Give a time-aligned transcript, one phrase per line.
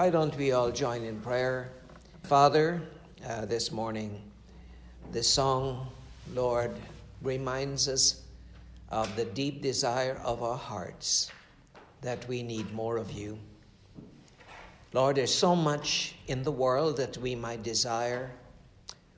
[0.00, 1.72] Why don't we all join in prayer?
[2.22, 2.80] Father,
[3.28, 4.22] uh, this morning,
[5.12, 5.88] this song,
[6.32, 6.72] Lord,
[7.22, 8.22] reminds us
[8.88, 11.30] of the deep desire of our hearts
[12.00, 13.38] that we need more of you.
[14.92, 18.32] Lord, there's so much in the world that we might desire,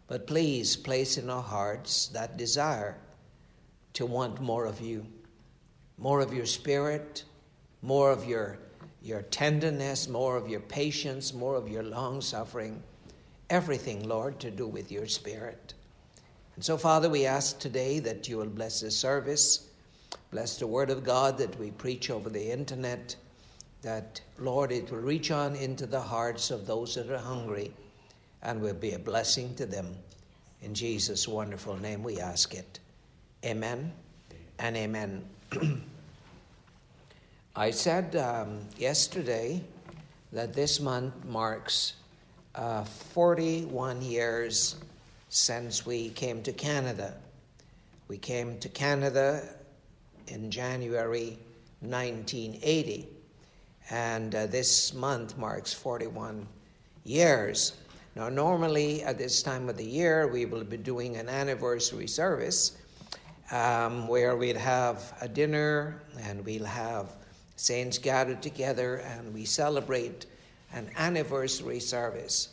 [0.07, 2.99] but please place in our hearts that desire
[3.95, 5.07] to want more of you,
[5.97, 7.25] more of your spirit,
[7.81, 8.59] more of your,
[9.03, 12.83] your tenderness, more of your patience, more of your long suffering.
[13.49, 15.73] Everything, Lord, to do with your spirit.
[16.57, 19.69] And so, Father, we ask today that you will bless this service,
[20.31, 23.17] bless the word of God that we preach over the internet
[23.83, 27.73] that, Lord, it will reach on into the hearts of those that are hungry
[28.43, 29.95] and will be a blessing to them.
[30.63, 32.79] In Jesus' wonderful name we ask it.
[33.45, 33.93] Amen
[34.59, 35.25] and amen.
[37.57, 39.63] I said um, yesterday
[40.33, 41.95] that this month marks
[42.55, 44.77] uh, 41 years
[45.29, 47.15] since we came to Canada.
[48.07, 49.43] We came to Canada
[50.29, 51.39] in January
[51.81, 53.09] 1980
[53.93, 56.49] and uh, this month marks 41
[57.05, 57.75] years.
[58.17, 62.79] Now, normally at this time of the year, we will be doing an anniversary service
[63.51, 67.13] um, where we'd have a dinner and we'll have
[67.57, 70.25] saints gathered together and we celebrate
[70.73, 72.49] an anniversary service.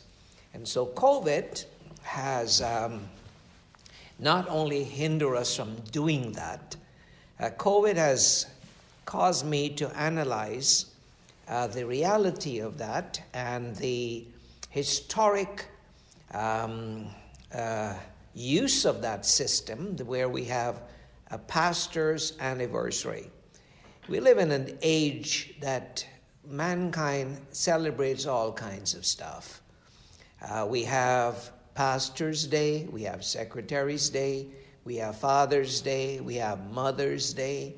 [0.52, 1.64] And so, COVID
[2.02, 3.08] has um,
[4.18, 6.76] not only hindered us from doing that,
[7.38, 8.46] uh, COVID has
[9.06, 10.90] caused me to analyze
[11.50, 14.24] uh, the reality of that and the
[14.68, 15.66] historic
[16.32, 17.08] um,
[17.52, 17.94] uh,
[18.34, 20.82] use of that system, where we have
[21.32, 23.28] a pastor's anniversary.
[24.08, 26.06] We live in an age that
[26.48, 29.60] mankind celebrates all kinds of stuff.
[30.40, 34.46] Uh, we have Pastor's Day, we have Secretary's Day,
[34.84, 37.74] we have Father's Day, we have Mother's Day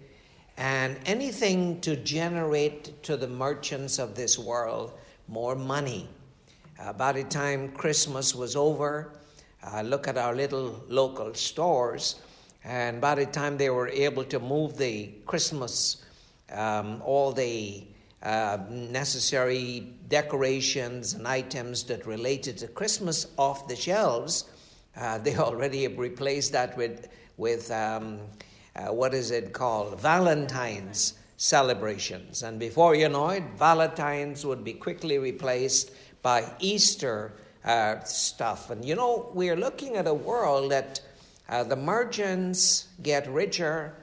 [0.63, 4.93] and anything to generate to the merchants of this world
[5.27, 6.09] more money.
[6.79, 9.11] Uh, by the time Christmas was over,
[9.65, 12.21] uh, look at our little local stores,
[12.63, 16.05] and by the time they were able to move the Christmas,
[16.53, 17.83] um, all the
[18.23, 24.45] uh, necessary decorations and items that related to Christmas off the shelves,
[24.97, 28.21] uh, they already have replaced that with with um,
[28.77, 30.01] uh, what is it called?
[30.01, 32.43] Valentine's celebrations.
[32.43, 35.91] And before you know it, Valentine's would be quickly replaced
[36.23, 37.33] by Easter
[37.65, 38.71] uh, stuff.
[38.71, 41.01] And you know, we're looking at a world that
[41.49, 43.95] uh, the merchants get richer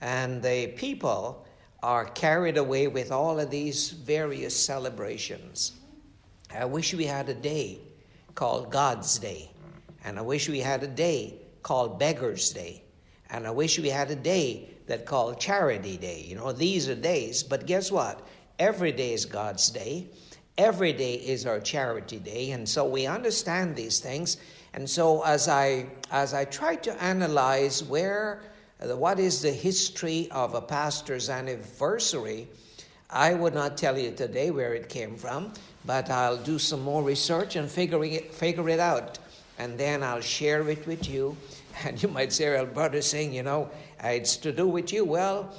[0.00, 1.46] and the people
[1.82, 5.72] are carried away with all of these various celebrations.
[6.54, 7.80] I wish we had a day
[8.34, 9.50] called God's Day.
[10.04, 12.83] And I wish we had a day called Beggar's Day.
[13.30, 16.24] And I wish we had a day that called Charity Day.
[16.26, 18.26] You know, these are days, but guess what?
[18.58, 20.06] Every day is God's day.
[20.56, 24.36] Every day is our charity day, and so we understand these things.
[24.72, 28.40] And so, as I as I try to analyze where
[28.80, 32.46] uh, what is the history of a pastor's anniversary,
[33.10, 35.52] I would not tell you today where it came from,
[35.84, 39.18] but I'll do some more research and figure it, figure it out,
[39.58, 41.36] and then I'll share it with you.
[41.82, 43.70] And you might say, well, brother, saying, you know,
[44.02, 45.04] it's to do with you.
[45.04, 45.52] Well,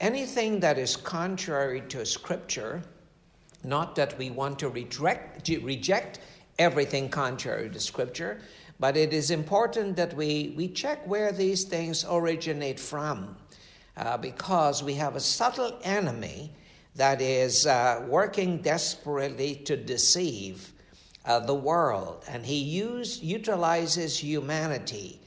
[0.00, 2.82] anything that is contrary to Scripture,
[3.62, 6.18] not that we want to reject, reject
[6.58, 8.40] everything contrary to Scripture,
[8.78, 13.36] but it is important that we, we check where these things originate from,
[13.96, 16.52] uh, because we have a subtle enemy
[16.96, 20.72] that is uh, working desperately to deceive
[21.26, 25.20] uh, the world, and he use, utilizes humanity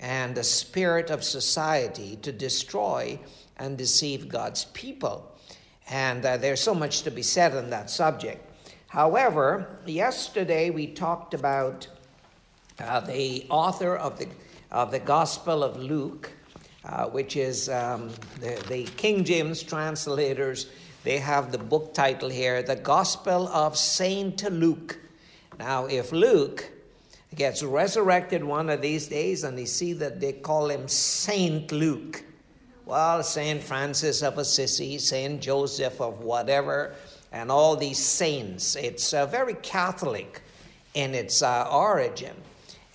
[0.00, 3.18] and the spirit of society to destroy
[3.56, 5.34] and deceive God's people.
[5.90, 8.44] And uh, there's so much to be said on that subject.
[8.88, 11.88] However, yesterday we talked about
[12.78, 14.28] uh, the author of the,
[14.70, 16.30] of the Gospel of Luke,
[16.84, 20.70] uh, which is um, the, the King James translators.
[21.04, 24.98] They have the book title here, The Gospel of Saint Luke.
[25.58, 26.70] Now, if Luke
[27.34, 32.24] gets resurrected one of these days and you see that they call him Saint Luke,
[32.86, 36.94] well, Saint Francis of Assisi, Saint Joseph of whatever,
[37.32, 40.40] and all these saints, it's uh, very Catholic
[40.94, 42.34] in its uh, origin.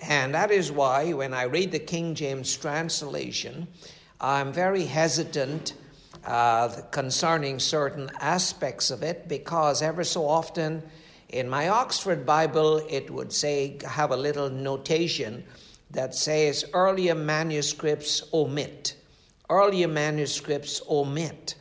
[0.02, 3.68] And that is why when I read the King James translation,
[4.20, 5.76] I'm very hesitant
[6.26, 10.82] uh, concerning certain aspects of it because ever so often
[11.34, 15.44] in my Oxford Bible it would say, have a little notation
[15.90, 18.96] that says earlier manuscripts omit.
[19.50, 21.56] Earlier manuscripts omit.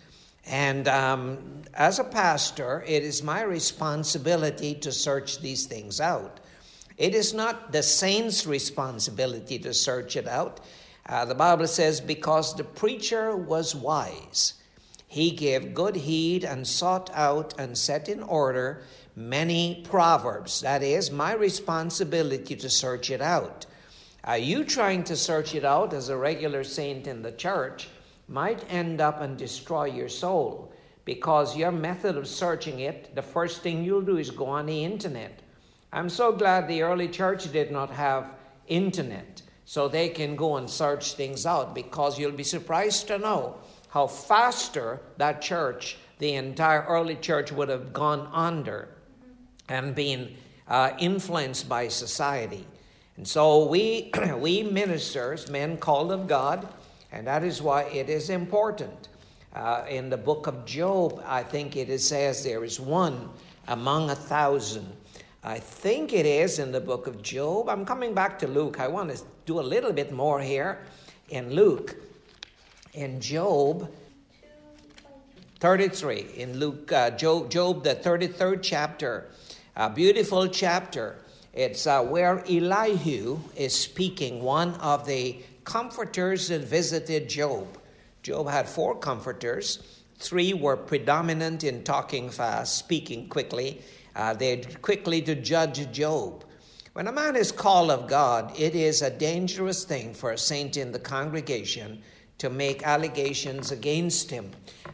[0.46, 6.40] And um, as a pastor, it is my responsibility to search these things out.
[6.98, 10.60] It is not the saint's responsibility to search it out.
[11.06, 14.54] Uh, the Bible says, because the preacher was wise,
[15.06, 18.82] he gave good heed and sought out and set in order
[19.14, 20.60] many proverbs.
[20.60, 23.66] That is my responsibility to search it out.
[24.24, 27.88] Are you trying to search it out as a regular saint in the church
[28.28, 30.72] might end up and destroy your soul
[31.04, 34.84] because your method of searching it, the first thing you'll do is go on the
[34.84, 35.40] internet.
[35.92, 38.30] I'm so glad the early church did not have
[38.68, 43.56] internet so they can go and search things out because you'll be surprised to know
[43.88, 48.88] how faster that church, the entire early church, would have gone under
[49.68, 50.36] and being
[50.68, 52.66] uh, influenced by society.
[53.16, 56.68] And so we, we ministers, men called of God,
[57.12, 59.08] and that is why it is important.
[59.54, 63.28] Uh, in the book of Job, I think it says there is one
[63.68, 64.90] among a thousand.
[65.44, 67.68] I think it is in the book of Job.
[67.68, 68.80] I'm coming back to Luke.
[68.80, 70.78] I want to do a little bit more here
[71.28, 71.96] in Luke.
[72.94, 73.90] In Job
[75.60, 79.28] 33, in Luke, uh, Job, Job, the 33rd chapter,
[79.74, 81.16] a beautiful chapter.
[81.54, 87.78] It's uh, where Elihu is speaking, one of the comforters that visited Job.
[88.22, 90.02] Job had four comforters.
[90.18, 93.80] Three were predominant in talking fast, speaking quickly.
[94.14, 96.44] Uh, they quickly to judge Job.
[96.92, 100.76] When a man is called of God, it is a dangerous thing for a saint
[100.76, 102.02] in the congregation
[102.36, 104.50] to make allegations against him.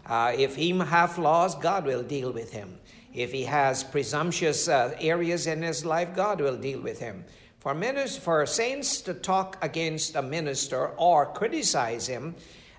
[0.06, 2.78] Uh, if he have flaws, God will deal with him.
[3.14, 7.24] If he has presumptuous uh, areas in his life, God will deal with him.
[7.58, 12.34] For, ministers, for saints to talk against a minister or criticize him,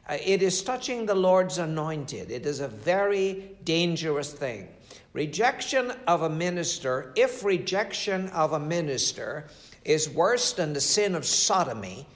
[0.07, 2.31] uh, it is touching the Lord's anointed.
[2.31, 4.69] It is a very dangerous thing.
[5.13, 9.47] Rejection of a minister, if rejection of a minister
[9.83, 12.07] is worse than the sin of sodomy,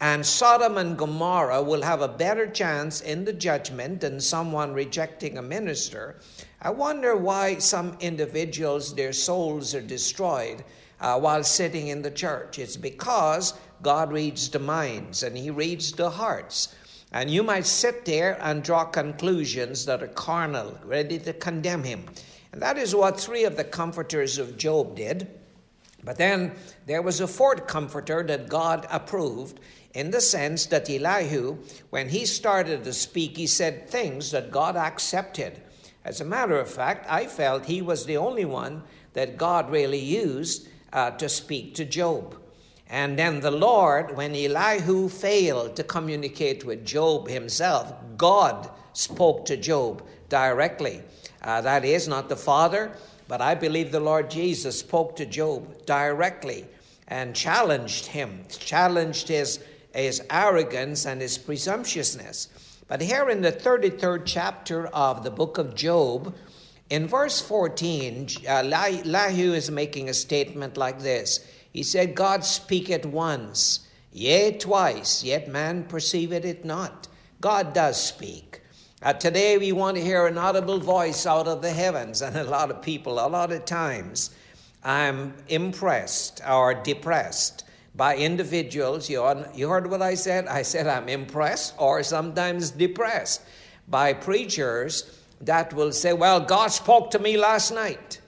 [0.00, 5.36] and Sodom and Gomorrah will have a better chance in the judgment than someone rejecting
[5.36, 6.16] a minister.
[6.62, 10.62] I wonder why some individuals, their souls are destroyed
[11.00, 12.58] uh, while sitting in the church.
[12.58, 16.74] It's because God reads the minds and He reads the hearts.
[17.12, 22.04] And you might sit there and draw conclusions that are carnal, ready to condemn him.
[22.52, 25.28] And that is what three of the comforters of Job did.
[26.04, 26.52] But then
[26.86, 29.60] there was a fourth comforter that God approved
[29.92, 31.58] in the sense that Elihu,
[31.90, 35.60] when he started to speak, he said things that God accepted.
[36.04, 39.98] As a matter of fact, I felt he was the only one that God really
[39.98, 42.36] used uh, to speak to Job.
[42.88, 49.56] And then the Lord, when Elihu failed to communicate with Job himself, God spoke to
[49.56, 51.02] Job directly.
[51.42, 52.92] Uh, that is not the Father,
[53.28, 56.66] but I believe the Lord Jesus spoke to Job directly
[57.06, 59.60] and challenged him, challenged his,
[59.94, 62.48] his arrogance and his presumptuousness.
[62.90, 66.34] But here in the 33rd chapter of the book of Job,
[66.90, 71.38] in verse 14, uh, Elihu is making a statement like this.
[71.72, 77.06] He said, God speaketh once, yea, twice, yet man perceiveth it not.
[77.40, 78.60] God does speak.
[79.00, 82.42] Uh, today we want to hear an audible voice out of the heavens, and a
[82.42, 84.30] lot of people, a lot of times,
[84.82, 87.62] I'm impressed or depressed
[88.00, 89.10] by individuals.
[89.10, 90.46] You, heard what I said?
[90.46, 93.42] I said I'm impressed or sometimes depressed
[93.88, 98.22] by preachers that will say, Well, God spoke to me last night.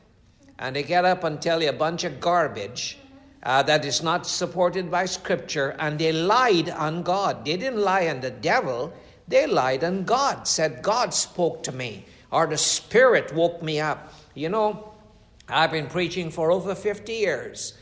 [0.59, 2.99] And they get up and tell you a bunch of garbage
[3.43, 7.47] uh, that is not supported by Scripture, and they lied on God.
[7.47, 8.93] They didn't lie on the devil,
[9.27, 14.13] they lied on God, said, God spoke to me, or the Spirit woke me up.
[14.35, 14.93] You know,
[15.49, 17.73] I've been preaching for over 50 years,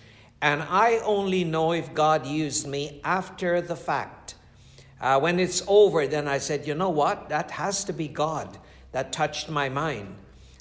[0.43, 4.35] and I only know if God used me after the fact.
[5.01, 7.29] Uh, when it's over, then I said, you know what?
[7.29, 8.59] That has to be God
[8.93, 10.15] that touched my mind.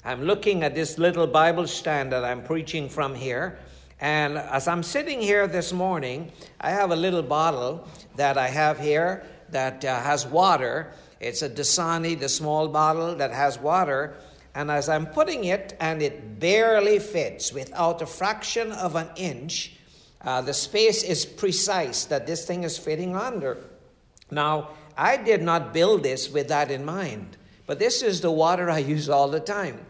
[0.04, 3.58] I'm looking at this little Bible stand that I'm preaching from here.
[4.00, 8.78] And as I'm sitting here this morning, I have a little bottle that I have
[8.78, 10.92] here that uh, has water.
[11.20, 14.14] It's a Dasani, the small bottle that has water.
[14.54, 19.76] And as I'm putting it, and it barely fits without a fraction of an inch,
[20.22, 23.58] uh, the space is precise that this thing is fitting under.
[24.30, 27.36] Now, I did not build this with that in mind,
[27.66, 29.80] but this is the water I use all the time.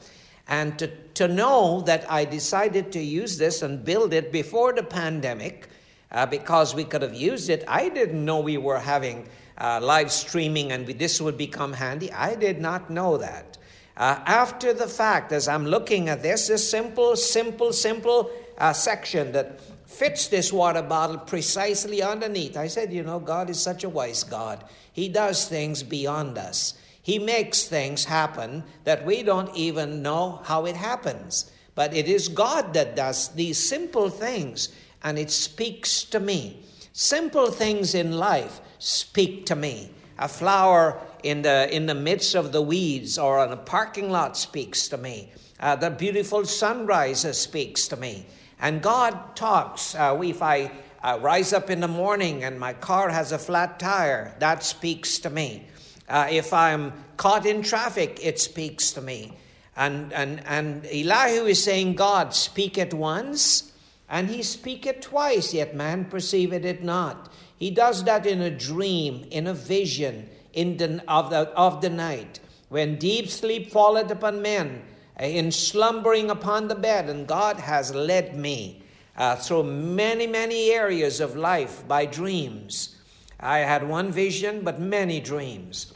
[0.47, 4.83] And to, to know that I decided to use this and build it before the
[4.83, 5.69] pandemic,
[6.13, 10.11] uh, because we could have used it, I didn't know we were having uh, live
[10.11, 12.13] streaming and we, this would become handy.
[12.13, 13.50] I did not know that.
[13.97, 19.33] Uh, after the fact, as I'm looking at this, this simple, simple, simple uh, section
[19.33, 22.57] that fits this water bottle precisely underneath.
[22.57, 24.65] I said, you know, God is such a wise God.
[24.93, 26.75] He does things beyond us.
[27.03, 31.51] He makes things happen that we don't even know how it happens.
[31.75, 34.69] But it is God that does these simple things,
[35.03, 36.63] and it speaks to me.
[36.93, 39.91] Simple things in life speak to me.
[40.19, 44.37] A flower in the, in the midst of the weeds or on a parking lot
[44.37, 45.33] speaks to me.
[45.59, 48.27] Uh, the beautiful sunrise speaks to me.
[48.61, 49.95] And God talks.
[49.95, 50.71] Uh, if I
[51.03, 55.19] uh, rise up in the morning and my car has a flat tire, that speaks
[55.21, 55.67] to me.
[56.09, 59.33] Uh, if I'm caught in traffic, it speaks to me.
[59.77, 63.73] And, and, and Elihu is saying, God, speak it once,
[64.09, 67.33] and he speak it twice, yet man perceiveth it not.
[67.57, 71.91] He does that in a dream, in a vision in the, of, the, of the
[71.91, 74.83] night, when deep sleep falleth upon men,
[75.19, 78.83] in slumbering upon the bed, and God has led me
[79.17, 82.97] uh, through many, many areas of life by dreams.
[83.39, 85.93] I had one vision, but many dreams.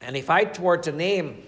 [0.00, 1.42] And if I were to name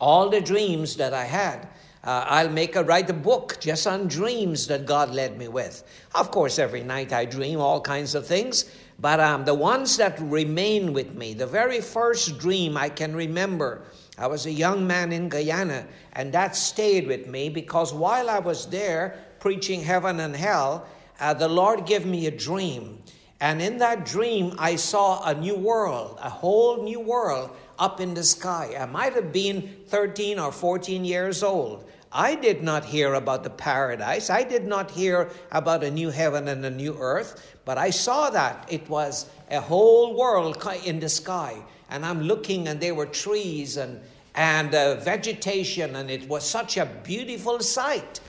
[0.00, 1.68] all the dreams that I had,
[2.02, 5.84] uh, I'll make a write a book just on dreams that God led me with.
[6.14, 10.20] Of course, every night I dream all kinds of things, but um, the ones that
[10.20, 13.82] remain with me, the very first dream I can remember
[14.20, 18.38] I was a young man in Guyana, and that stayed with me because while I
[18.38, 20.86] was there preaching heaven and hell,
[21.18, 23.02] uh, the Lord gave me a dream.
[23.40, 28.12] And in that dream, I saw a new world, a whole new world up in
[28.12, 28.76] the sky.
[28.78, 31.88] I might have been 13 or 14 years old.
[32.12, 34.28] I did not hear about the paradise.
[34.28, 38.30] I did not hear about a new heaven and a new earth, but I saw
[38.30, 41.62] that it was a whole world in the sky.
[41.90, 44.00] And I'm looking, and there were trees and
[44.34, 48.20] and uh, vegetation, and it was such a beautiful sight.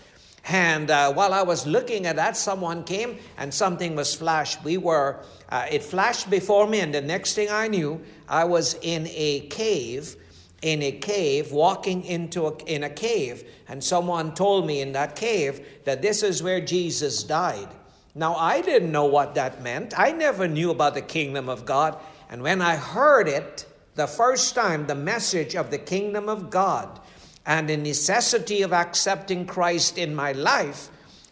[0.46, 4.64] And uh, while I was looking at that, someone came and something was flashed.
[4.64, 8.74] We were, uh, it flashed before me, and the next thing I knew, I was
[8.82, 10.16] in a cave,
[10.64, 15.16] in a cave, walking into a, in a cave, and someone told me in that
[15.16, 17.70] cave that this is where Jesus died.
[18.14, 19.98] Now I didn't know what that meant.
[19.98, 21.98] I never knew about the kingdom of God,
[22.30, 27.00] and when I heard it, the first time the message of the kingdom of God
[27.46, 30.90] and the necessity of accepting Christ in my life,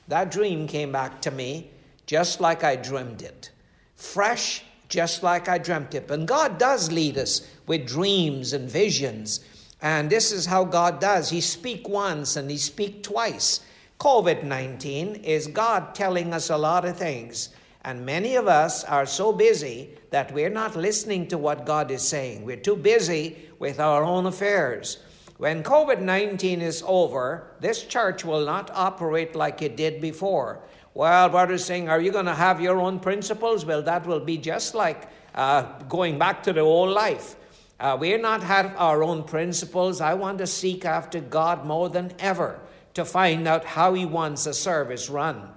[0.07, 1.71] that dream came back to me
[2.05, 3.51] just like I dreamed it.
[3.95, 6.09] Fresh, just like I dreamt it.
[6.09, 9.41] And God does lead us with dreams and visions.
[9.81, 11.29] And this is how God does.
[11.29, 13.59] He speak once and he speak twice.
[13.99, 17.49] COVID-19 is God telling us a lot of things.
[17.83, 22.01] And many of us are so busy that we're not listening to what God is
[22.01, 22.45] saying.
[22.45, 24.99] We're too busy with our own affairs.
[25.35, 30.61] When COVID 19 is over, this church will not operate like it did before.
[30.93, 33.65] Well, brothers saying, Are you going to have your own principles?
[33.65, 37.35] Well, that will be just like uh, going back to the old life.
[37.81, 39.99] Uh, we're not have our own principles.
[39.99, 42.61] I want to seek after God more than ever
[42.93, 45.49] to find out how He wants a service run.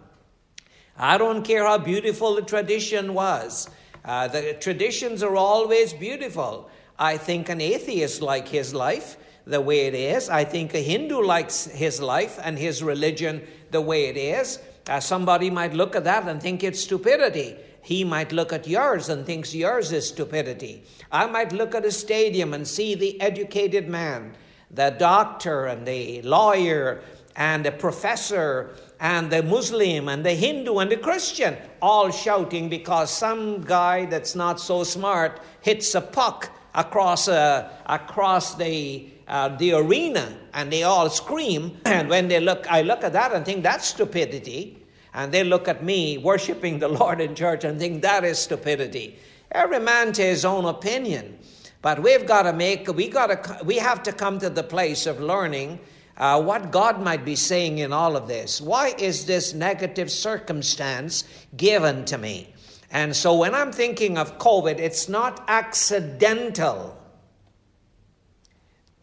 [0.97, 3.69] I don't care how beautiful the tradition was.
[4.05, 6.71] Uh, the traditions are always beautiful.
[6.99, 9.17] I think an atheist like his life
[9.47, 10.29] the way it is.
[10.29, 14.59] I think a Hindu likes his life and his religion the way it is.
[14.89, 17.57] Uh, somebody might look at that and think it's stupidity.
[17.83, 20.85] He might look at yours and thinks yours is stupidity.
[21.11, 24.37] I might look at a stadium and see the educated man,
[24.71, 27.03] the doctor and the lawyer
[27.37, 33.11] and the professor and the Muslim and the Hindu and the Christian all shouting because
[33.11, 39.73] some guy that's not so smart hits a puck across, uh, across the, uh, the
[39.73, 41.77] arena and they all scream.
[41.85, 44.79] And when they look, I look at that and think that's stupidity.
[45.15, 49.19] And they look at me worshiping the Lord in church and think that is stupidity.
[49.51, 51.39] Every man to his own opinion.
[51.83, 55.07] But we've got to make, we, got to, we have to come to the place
[55.07, 55.81] of learning
[56.23, 58.61] uh, what God might be saying in all of this.
[58.61, 61.25] Why is this negative circumstance
[61.57, 62.55] given to me?
[62.93, 66.97] And so when I'm thinking of COVID, it's not accidental.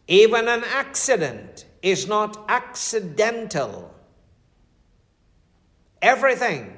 [0.08, 3.94] Even an accident is not accidental.
[6.00, 6.74] Everything.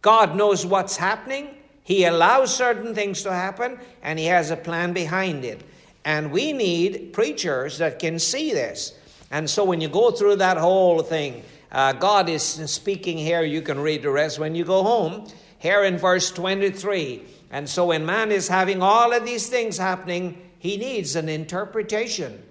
[0.00, 1.54] God knows what's happening.
[1.82, 5.60] He allows certain things to happen, and He has a plan behind it.
[6.06, 8.94] And we need preachers that can see this.
[9.30, 13.42] And so when you go through that whole thing, uh, God is speaking here.
[13.42, 15.26] You can read the rest when you go home.
[15.58, 17.22] Here in verse 23.
[17.50, 22.42] And so when man is having all of these things happening, he needs an interpretation.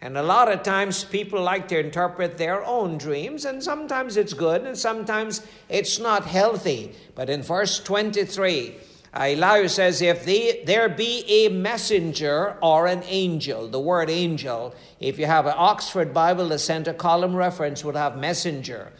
[0.00, 4.32] And a lot of times people like to interpret their own dreams, and sometimes it's
[4.32, 6.94] good and sometimes it's not healthy.
[7.16, 8.76] But in verse 23,
[9.14, 15.18] Elihu says, If the, there be a messenger or an angel, the word angel, if
[15.18, 18.92] you have an Oxford Bible, the center column reference would have messenger.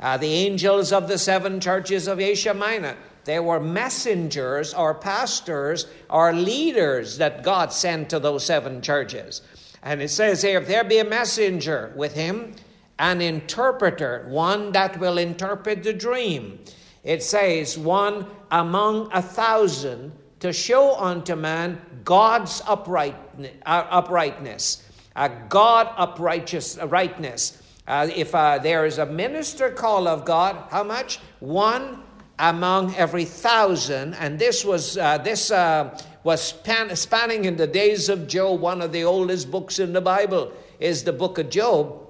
[0.00, 5.86] Uh, the angels of the seven churches of Asia Minor, they were messengers or pastors
[6.10, 9.40] or leaders that God sent to those seven churches.
[9.82, 12.54] And it says here, if there be a messenger with him,
[12.98, 16.58] an interpreter, one that will interpret the dream.
[17.04, 24.84] It says, one among a thousand to show unto man God's uprightness, uh, uprightness
[25.16, 27.62] uh, God uprightness.
[27.86, 31.18] Uh, if uh, there is a minister call of God, how much?
[31.40, 32.02] One
[32.38, 34.14] among every thousand.
[34.14, 38.60] And this was uh, this uh, was span- spanning in the days of Job.
[38.60, 42.08] One of the oldest books in the Bible is the book of Job,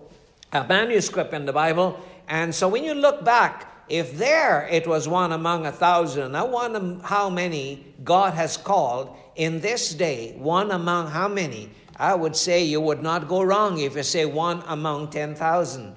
[0.53, 2.01] a manuscript in the Bible.
[2.29, 6.42] And so when you look back, if there it was one among a thousand, I
[6.42, 10.35] wonder how many God has called in this day.
[10.38, 11.70] One among how many?
[11.97, 15.94] I would say you would not go wrong if you say one among 10,000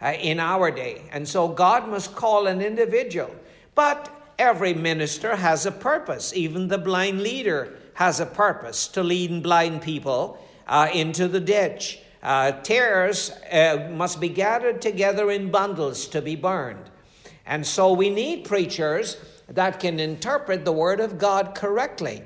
[0.00, 1.02] uh, in our day.
[1.12, 3.34] And so God must call an individual.
[3.74, 6.32] But every minister has a purpose.
[6.34, 11.98] Even the blind leader has a purpose to lead blind people uh, into the ditch.
[12.22, 16.90] Uh, tares uh, must be gathered together in bundles to be burned.
[17.46, 19.16] And so we need preachers
[19.48, 22.22] that can interpret the Word of God correctly.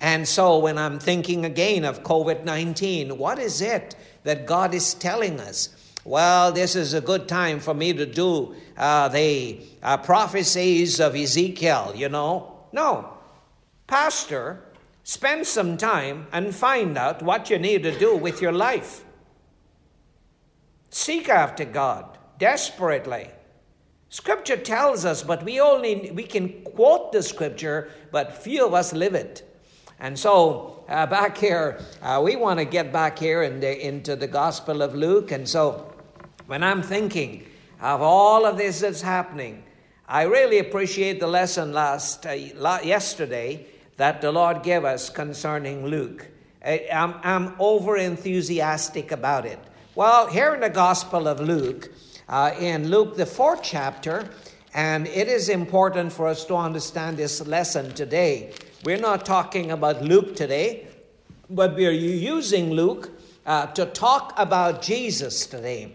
[0.00, 4.94] And so when I'm thinking again of COVID 19, what is it that God is
[4.94, 5.68] telling us?
[6.04, 11.14] Well, this is a good time for me to do uh, the uh, prophecies of
[11.14, 12.58] Ezekiel, you know.
[12.72, 13.16] No.
[13.86, 14.64] Pastor,
[15.04, 19.04] spend some time and find out what you need to do with your life.
[20.90, 23.30] Seek after God desperately.
[24.12, 28.92] Scripture tells us, but we only we can quote the scripture, but few of us
[28.92, 29.42] live it.
[29.98, 34.14] And so uh, back here, uh, we want to get back here in the, into
[34.14, 35.32] the Gospel of Luke.
[35.32, 35.94] And so
[36.46, 37.46] when I'm thinking
[37.80, 39.64] of all of this that's happening,
[40.06, 43.64] I really appreciate the lesson last uh, yesterday
[43.96, 46.28] that the Lord gave us concerning Luke.
[46.62, 49.58] I, I'm, I'm over enthusiastic about it.
[49.94, 51.90] Well, here in the Gospel of Luke,
[52.28, 54.28] uh, in Luke, the fourth chapter,
[54.74, 58.52] and it is important for us to understand this lesson today.
[58.84, 60.86] We're not talking about Luke today,
[61.50, 63.10] but we're using Luke
[63.44, 65.92] uh, to talk about Jesus today.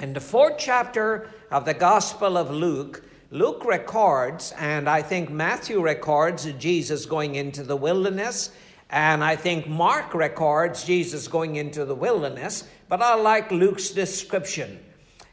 [0.00, 5.80] In the fourth chapter of the Gospel of Luke, Luke records, and I think Matthew
[5.80, 8.50] records Jesus going into the wilderness,
[8.90, 14.78] and I think Mark records Jesus going into the wilderness, but I like Luke's description.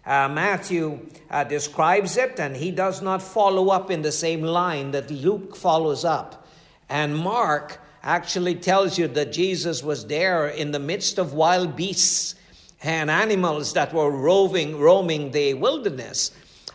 [0.05, 4.91] Uh, Matthew uh, describes it, and he does not follow up in the same line
[4.91, 6.45] that Luke follows up.
[6.89, 12.35] And Mark actually tells you that Jesus was there in the midst of wild beasts
[12.83, 16.31] and animals that were roving, roaming the wilderness.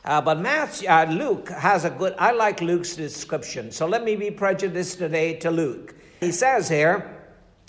[0.07, 3.71] Uh, but Matthew, uh, Luke has a good, I like Luke's description.
[3.71, 5.95] So let me be prejudiced today to Luke.
[6.21, 7.15] He says here,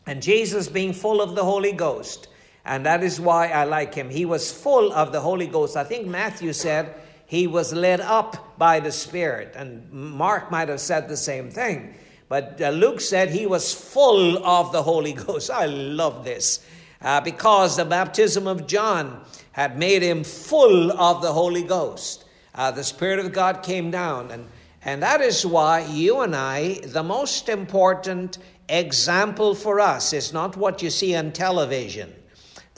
[0.06, 2.30] and Jesus being full of the Holy Ghost,
[2.66, 4.10] and that is why I like him.
[4.10, 5.76] He was full of the Holy Ghost.
[5.78, 6.94] I think Matthew said
[7.26, 11.94] he was led up by the Spirit, and Mark might have said the same thing.
[12.28, 15.50] But uh, Luke said he was full of the Holy Ghost.
[15.50, 16.60] I love this.
[17.02, 19.22] uh, because the baptism of John
[19.54, 22.26] had made him full of the Holy Ghost.
[22.56, 24.48] Uh, the Spirit of God came down, and,
[24.84, 30.58] and that is why you and I, the most important example for us is not
[30.58, 32.14] what you see on television.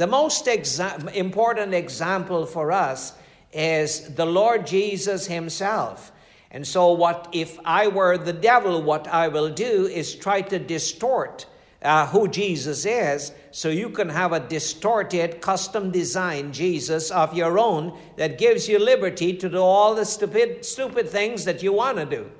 [0.01, 3.13] The most exa- important example for us
[3.53, 6.11] is the Lord Jesus Himself.
[6.49, 8.81] And so, what if I were the devil?
[8.81, 11.45] What I will do is try to distort
[11.83, 17.59] uh, who Jesus is, so you can have a distorted, custom designed Jesus of your
[17.59, 21.99] own that gives you liberty to do all the stupid, stupid things that you want
[21.99, 22.31] to do.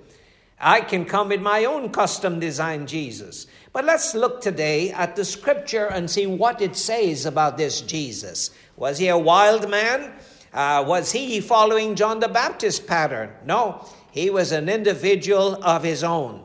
[0.60, 3.46] I can come with my own custom designed Jesus.
[3.74, 8.52] But let's look today at the scripture and see what it says about this Jesus.
[8.76, 10.12] Was he a wild man?
[10.54, 13.32] Uh, was he following John the Baptist pattern?
[13.46, 16.44] No, he was an individual of his own.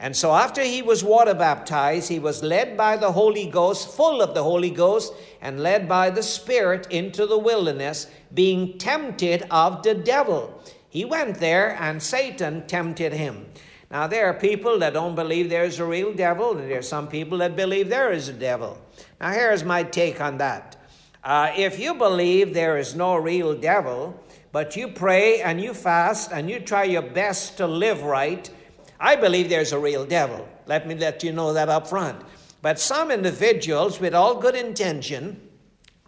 [0.00, 4.20] And so, after he was water baptized, he was led by the Holy Ghost, full
[4.20, 9.84] of the Holy Ghost, and led by the Spirit into the wilderness, being tempted of
[9.84, 10.60] the devil.
[10.88, 13.46] He went there, and Satan tempted him.
[13.94, 17.06] Now, there are people that don't believe there's a real devil, and there are some
[17.06, 18.76] people that believe there is a devil.
[19.20, 20.74] Now, here's my take on that.
[21.22, 26.32] Uh, if you believe there is no real devil, but you pray and you fast
[26.32, 28.50] and you try your best to live right,
[28.98, 30.48] I believe there's a real devil.
[30.66, 32.20] Let me let you know that up front.
[32.62, 35.40] But some individuals, with all good intention,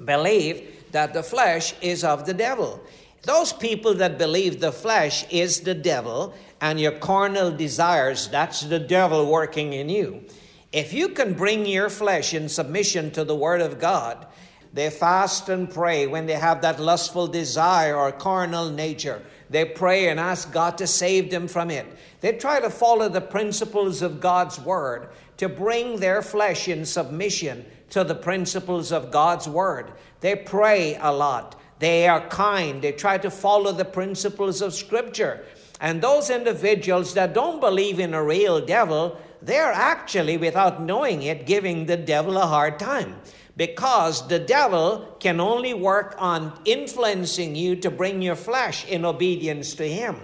[0.05, 2.83] believe that the flesh is of the devil.
[3.23, 8.79] Those people that believe the flesh is the devil and your carnal desires, that's the
[8.79, 10.25] devil working in you.
[10.73, 14.27] If you can bring your flesh in submission to the Word of God,
[14.73, 19.23] they fast and pray when they have that lustful desire or carnal nature.
[19.49, 21.87] They pray and ask God to save them from it.
[22.21, 27.65] They try to follow the principles of God's Word to bring their flesh in submission
[27.91, 29.93] to the principles of God's Word.
[30.21, 31.59] They pray a lot.
[31.79, 32.83] They are kind.
[32.83, 35.45] They try to follow the principles of Scripture.
[35.81, 41.47] And those individuals that don't believe in a real devil, they're actually, without knowing it,
[41.47, 43.17] giving the devil a hard time
[43.57, 49.75] because the devil can only work on influencing you to bring your flesh in obedience
[49.75, 50.17] to him.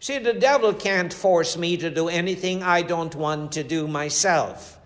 [0.00, 4.78] See, the devil can't force me to do anything I don't want to do myself.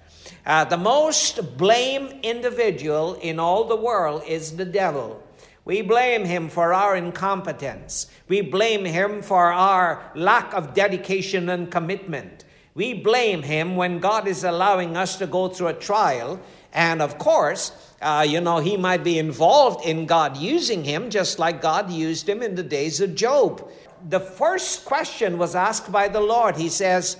[0.44, 5.22] Uh, the most blame individual in all the world is the devil.
[5.64, 8.06] We blame him for our incompetence.
[8.28, 12.44] We blame him for our lack of dedication and commitment.
[12.74, 16.40] We blame him when God is allowing us to go through a trial.
[16.72, 17.72] And of course,
[18.02, 22.28] uh, you know, he might be involved in God using him just like God used
[22.28, 23.70] him in the days of Job.
[24.08, 26.56] The first question was asked by the Lord.
[26.56, 27.16] He says,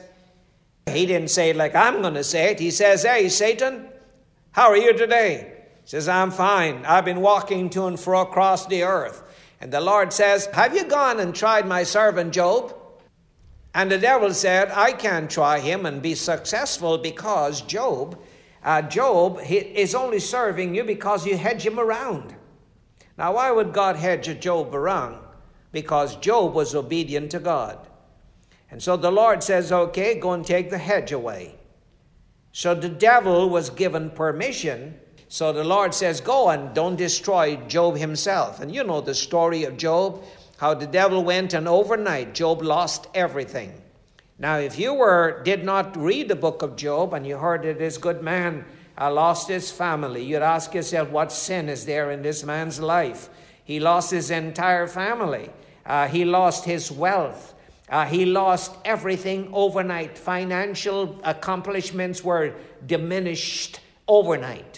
[0.86, 2.60] he didn't say it like I'm going to say it.
[2.60, 3.88] He says, Hey, Satan,
[4.52, 5.53] how are you today?
[5.84, 6.82] He says, I'm fine.
[6.86, 9.22] I've been walking to and fro across the earth.
[9.60, 12.74] And the Lord says, Have you gone and tried my servant Job?
[13.74, 18.18] And the devil said, I can't try him and be successful because Job,
[18.62, 22.34] uh, Job is only serving you because you hedge him around.
[23.18, 25.18] Now, why would God hedge Job around?
[25.70, 27.88] Because Job was obedient to God.
[28.70, 31.56] And so the Lord says, Okay, go and take the hedge away.
[32.52, 34.98] So the devil was given permission
[35.34, 38.60] so the Lord says, Go and don't destroy Job himself.
[38.60, 40.22] And you know the story of Job,
[40.58, 43.72] how the devil went and overnight Job lost everything.
[44.38, 47.80] Now, if you were did not read the book of Job and you heard that
[47.80, 48.64] this good man
[48.96, 53.28] uh, lost his family, you'd ask yourself, what sin is there in this man's life?
[53.64, 55.50] He lost his entire family.
[55.84, 57.54] Uh, he lost his wealth.
[57.88, 60.16] Uh, he lost everything overnight.
[60.16, 62.54] Financial accomplishments were
[62.86, 64.73] diminished overnight.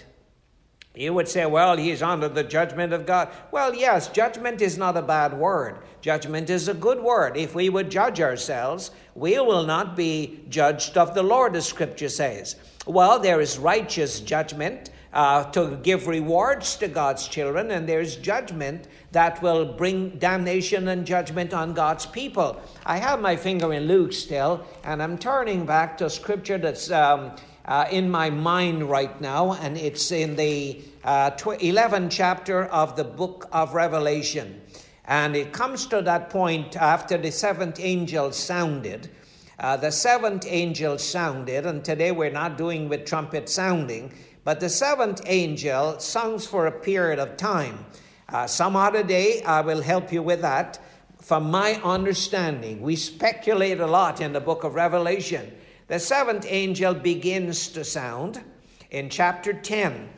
[0.96, 3.28] You would say, well, he's under the judgment of God.
[3.50, 5.80] Well, yes, judgment is not a bad word.
[6.00, 7.36] Judgment is a good word.
[7.36, 12.08] If we would judge ourselves, we will not be judged of the Lord, as Scripture
[12.08, 12.56] says.
[12.86, 18.88] Well, there is righteous judgment uh, to give rewards to God's children, and there's judgment
[19.12, 22.58] that will bring damnation and judgment on God's people.
[22.86, 26.90] I have my finger in Luke still, and I'm turning back to Scripture that's.
[26.90, 27.32] Um,
[27.66, 33.04] uh, in my mind right now, and it's in the uh, 11th chapter of the
[33.04, 34.60] book of Revelation.
[35.04, 39.10] And it comes to that point after the seventh angel sounded.
[39.58, 44.12] Uh, the seventh angel sounded, and today we're not doing with trumpet sounding,
[44.44, 47.84] but the seventh angel sounds for a period of time.
[48.28, 50.78] Uh, some other day I will help you with that.
[51.20, 55.50] From my understanding, we speculate a lot in the book of Revelation
[55.88, 58.42] the seventh angel begins to sound
[58.90, 60.08] in chapter 10.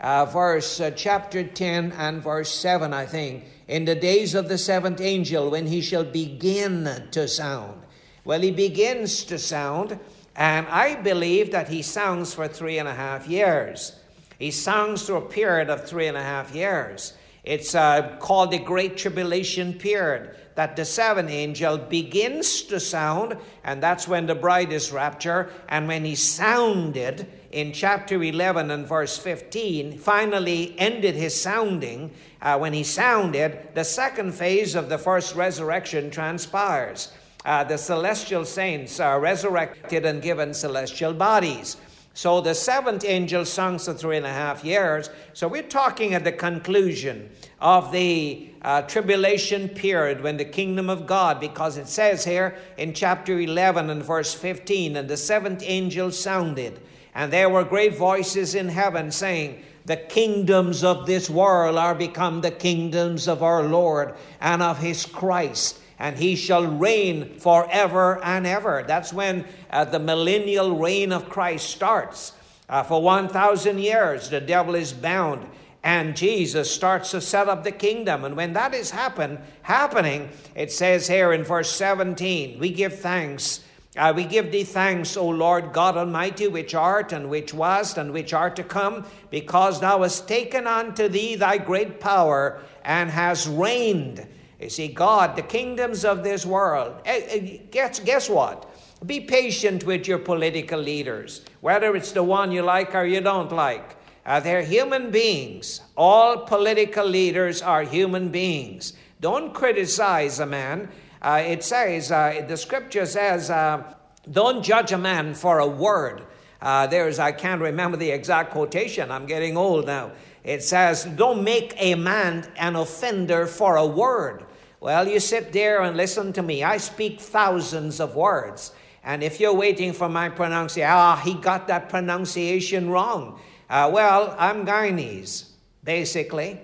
[0.00, 3.44] uh, verse uh, chapter 10 and verse 7, I think.
[3.66, 7.82] In the days of the seventh angel, when he shall begin to sound.
[8.24, 9.98] Well, he begins to sound,
[10.36, 13.96] and I believe that he sounds for three and a half years.
[14.38, 17.14] He sounds through a period of three and a half years.
[17.46, 23.80] It's uh, called the Great Tribulation period that the seventh angel begins to sound, and
[23.80, 25.52] that's when the bride is raptured.
[25.68, 32.10] And when he sounded in chapter 11 and verse 15, finally ended his sounding,
[32.42, 37.12] uh, when he sounded, the second phase of the first resurrection transpires.
[37.44, 41.76] Uh, the celestial saints are resurrected and given celestial bodies.
[42.16, 45.10] So the seventh angel sung for three and a half years.
[45.34, 47.28] So we're talking at the conclusion
[47.60, 52.94] of the uh, tribulation period when the kingdom of God, because it says here in
[52.94, 56.80] chapter 11 and verse 15, and the seventh angel sounded,
[57.14, 62.40] and there were great voices in heaven saying, the kingdoms of this world are become
[62.40, 68.46] the kingdoms of our Lord and of his Christ and he shall reign forever and
[68.46, 68.84] ever.
[68.86, 72.32] That's when uh, the millennial reign of Christ starts.
[72.68, 75.48] Uh, for 1,000 years, the devil is bound,
[75.84, 78.24] and Jesus starts to set up the kingdom.
[78.24, 83.60] And when that is happen, happening, it says here in verse 17, we give thanks.
[83.96, 88.12] Uh, we give thee thanks, O Lord God Almighty, which art and which wast and
[88.12, 93.48] which art to come, because thou hast taken unto thee thy great power and hast
[93.48, 94.26] reigned.
[94.60, 98.70] You see, God, the kingdoms of this world, eh, eh, guess, guess what?
[99.04, 103.52] Be patient with your political leaders, whether it's the one you like or you don't
[103.52, 103.96] like.
[104.24, 105.82] Uh, they're human beings.
[105.96, 108.94] All political leaders are human beings.
[109.20, 110.88] Don't criticize a man.
[111.20, 113.94] Uh, it says, uh, the scripture says, uh,
[114.30, 116.24] don't judge a man for a word.
[116.60, 119.10] Uh, there's, I can't remember the exact quotation.
[119.10, 120.12] I'm getting old now.
[120.46, 124.46] It says, Don't make a man an offender for a word.
[124.78, 126.62] Well, you sit there and listen to me.
[126.62, 128.70] I speak thousands of words.
[129.02, 133.40] And if you're waiting for my pronunciation, ah, he got that pronunciation wrong.
[133.68, 135.48] Uh, well, I'm Guyanese,
[135.82, 136.60] basically.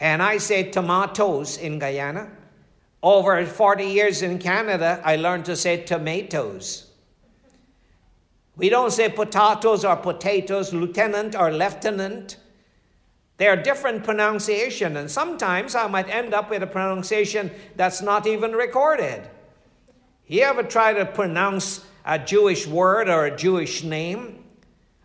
[0.00, 2.28] And I say tomatoes in Guyana.
[3.04, 6.90] Over 40 years in Canada, I learned to say tomatoes.
[8.56, 12.38] We don't say potatoes or potatoes, lieutenant or lieutenant.
[13.38, 18.26] There are different pronunciation, and sometimes I might end up with a pronunciation that's not
[18.26, 19.28] even recorded.
[20.26, 24.44] You ever try to pronounce a Jewish word or a Jewish name?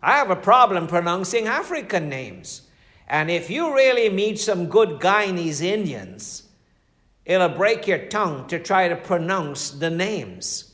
[0.02, 2.62] I have a problem pronouncing African names.
[3.06, 6.44] And if you really meet some good Guyanese Indians,
[7.26, 10.72] it'll break your tongue to try to pronounce the names.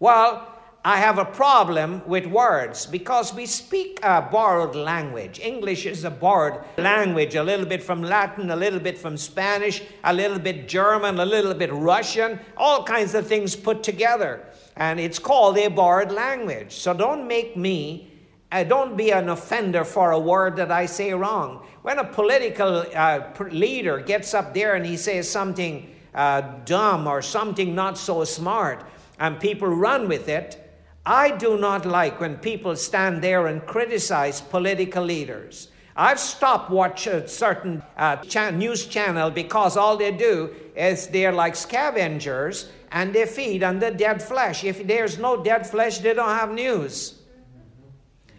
[0.00, 0.55] Well,
[0.86, 5.40] I have a problem with words because we speak a borrowed language.
[5.40, 9.82] English is a borrowed language, a little bit from Latin, a little bit from Spanish,
[10.04, 14.46] a little bit German, a little bit Russian, all kinds of things put together.
[14.76, 16.76] And it's called a borrowed language.
[16.76, 18.12] So don't make me,
[18.52, 21.66] uh, don't be an offender for a word that I say wrong.
[21.82, 27.22] When a political uh, leader gets up there and he says something uh, dumb or
[27.22, 28.84] something not so smart,
[29.18, 30.62] and people run with it,
[31.08, 35.68] I do not like when people stand there and criticize political leaders.
[35.94, 41.32] I've stopped watching a certain uh, cha- news channel because all they do is they're
[41.32, 44.64] like scavengers and they feed on the dead flesh.
[44.64, 47.22] If there's no dead flesh, they don't have news.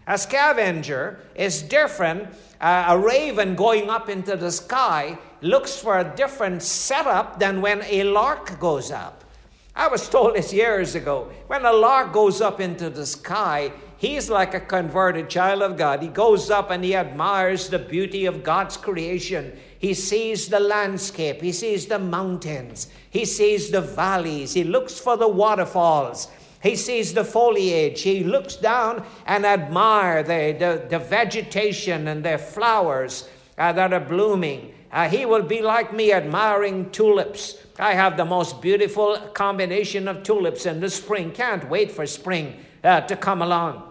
[0.06, 2.28] A scavenger is different.
[2.60, 7.82] Uh, a raven going up into the sky looks for a different setup than when
[7.84, 9.24] a lark goes up.
[9.78, 11.30] I was told this years ago.
[11.46, 16.02] When a lark goes up into the sky, he's like a converted child of God.
[16.02, 19.56] He goes up and he admires the beauty of God's creation.
[19.78, 25.16] He sees the landscape, he sees the mountains, he sees the valleys, he looks for
[25.16, 26.26] the waterfalls.
[26.60, 28.02] He sees the foliage.
[28.02, 34.00] He looks down and admire the, the, the vegetation and the flowers uh, that are
[34.00, 34.74] blooming.
[34.90, 40.24] Uh, he will be like me admiring tulips I have the most beautiful combination of
[40.24, 41.30] tulips in the spring.
[41.30, 43.84] Can't wait for spring uh, to come along.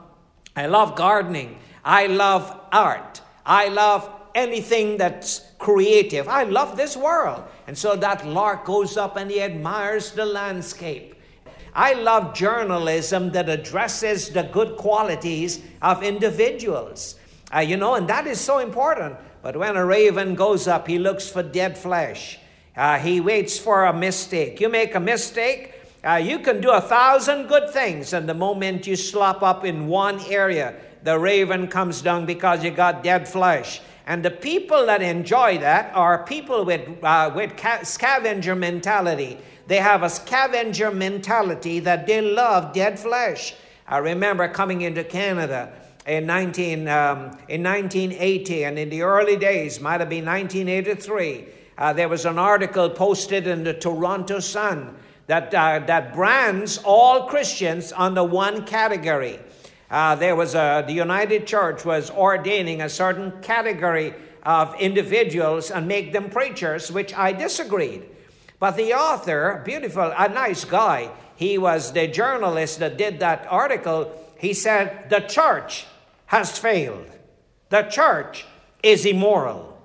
[0.58, 1.60] I love gardening.
[1.86, 3.22] I love art.
[3.46, 6.28] I love anything that's creative.
[6.28, 7.44] I love this world.
[7.66, 11.16] And so that lark goes up and he admires the landscape.
[11.74, 17.16] I love journalism that addresses the good qualities of individuals.
[17.56, 19.16] Uh, you know, and that is so important.
[19.42, 22.40] But when a raven goes up, he looks for dead flesh.
[22.76, 24.60] Uh, he waits for a mistake.
[24.60, 25.74] You make a mistake,
[26.04, 29.88] uh, you can do a thousand good things, and the moment you slop up in
[29.88, 33.82] one area, the raven comes down because you got dead flesh.
[34.06, 39.38] And the people that enjoy that are people with, uh, with ca- scavenger mentality.
[39.68, 43.54] They have a scavenger mentality that they love dead flesh.
[43.86, 45.74] I remember coming into Canada
[46.08, 47.18] in, 19, um,
[47.50, 51.46] in 1980 and in the early days, might have been 1983.
[51.78, 54.96] Uh, there was an article posted in the Toronto Sun
[55.28, 59.40] that, uh, that brands all Christians under one category.
[59.92, 65.88] Uh, there was a, the United Church was ordaining a certain category of individuals and
[65.88, 68.04] make them preachers, which I disagreed.
[68.60, 74.12] But the author, beautiful, a nice guy, he was the journalist that did that article.
[74.40, 75.86] He said, The church
[76.28, 77.10] has failed.
[77.70, 78.46] The church
[78.84, 79.78] is immoral.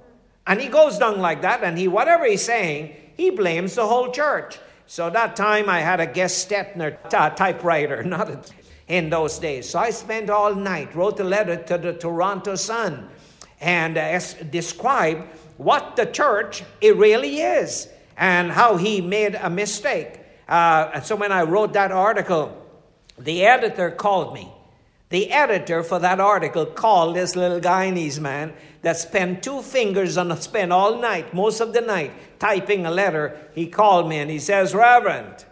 [0.46, 4.10] And he goes down like that, and he, whatever he's saying, he blames the whole
[4.10, 4.58] church.
[4.86, 8.52] So that time I had a Gestetner t- typewriter, not
[8.88, 9.68] in those days.
[9.68, 13.08] So I spent all night, wrote a letter to the Toronto Sun,
[13.60, 14.20] and uh,
[14.50, 15.22] described
[15.56, 20.18] what the church it really is and how he made a mistake.
[20.48, 22.58] Uh, and so when I wrote that article,
[23.18, 24.52] the editor called me.
[25.12, 30.32] The editor for that article called this little Guyanese man that spent two fingers on
[30.32, 33.38] a spent all night, most of the night, typing a letter.
[33.54, 35.44] He called me and he says, Reverend,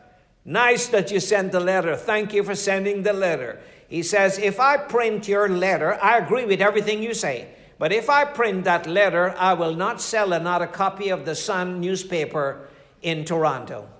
[0.46, 1.94] nice that you sent the letter.
[1.94, 3.60] Thank you for sending the letter.
[3.86, 7.48] He says, if I print your letter, I agree with everything you say.
[7.78, 11.82] But if I print that letter, I will not sell another copy of the Sun
[11.82, 12.66] newspaper
[13.02, 13.90] in Toronto.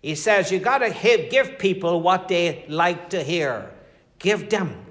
[0.00, 3.72] He says, you got to give people what they like to hear.
[4.18, 4.84] Give them.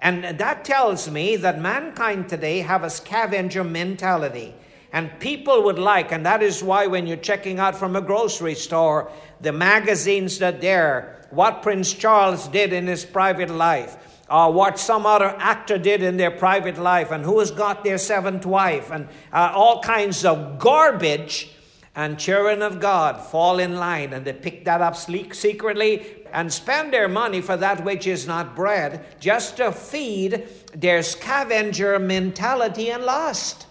[0.00, 4.54] And that tells me that mankind today have a scavenger mentality.
[4.92, 8.54] And people would like, and that is why when you're checking out from a grocery
[8.54, 9.10] store,
[9.40, 13.96] the magazines that there, what Prince Charles did in his private life,
[14.30, 17.98] or what some other actor did in their private life, and who has got their
[17.98, 21.50] seventh wife, and uh, all kinds of garbage
[21.98, 26.92] and children of God fall in line and they pick that up secretly and spend
[26.92, 33.04] their money for that which is not bread just to feed their scavenger mentality and
[33.04, 33.66] lust.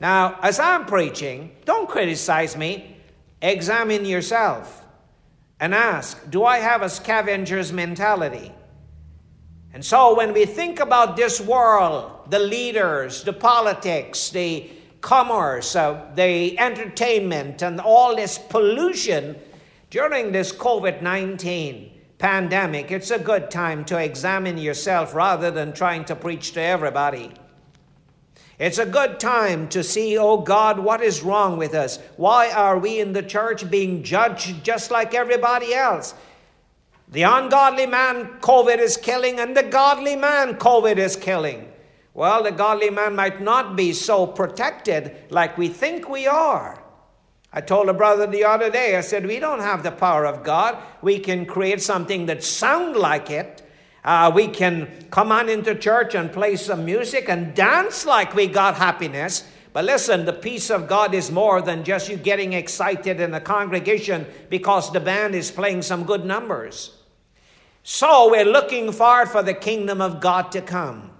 [0.00, 2.96] Now, as I'm preaching, don't criticize me.
[3.40, 4.84] Examine yourself
[5.60, 8.52] and ask Do I have a scavenger's mentality?
[9.72, 14.70] And so, when we think about this world, the leaders, the politics, the
[15.00, 19.36] commerce, uh, the entertainment, and all this pollution
[19.90, 26.04] during this COVID 19 pandemic, it's a good time to examine yourself rather than trying
[26.06, 27.32] to preach to everybody.
[28.58, 31.98] It's a good time to see, oh God, what is wrong with us?
[32.16, 36.14] Why are we in the church being judged just like everybody else?
[37.08, 41.70] The ungodly man, COVID is killing, and the godly man, COVID is killing.
[42.14, 46.82] Well, the godly man might not be so protected like we think we are.
[47.56, 50.42] I told a brother the other day, I said, we don't have the power of
[50.44, 50.76] God.
[51.00, 53.62] We can create something that sound like it.
[54.04, 58.46] Uh, we can come on into church and play some music and dance like we
[58.46, 59.48] got happiness.
[59.72, 63.40] But listen, the peace of God is more than just you getting excited in the
[63.40, 66.92] congregation because the band is playing some good numbers.
[67.82, 71.10] So we're looking forward for the kingdom of God to come.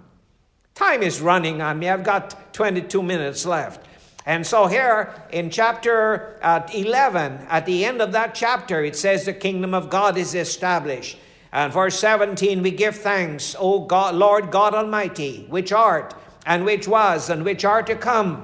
[0.75, 1.89] Time is running on me.
[1.89, 3.86] I've got 22 minutes left.
[4.27, 9.23] And so, here in chapter uh, 11, at the end of that chapter, it says
[9.23, 11.17] the kingdom of God is established.
[11.53, 16.13] And verse 17, we give thanks, O God, Lord God Almighty, which art,
[16.45, 18.43] and which was, and which are to come,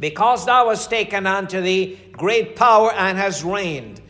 [0.00, 4.02] because thou hast taken unto thee great power and has reigned.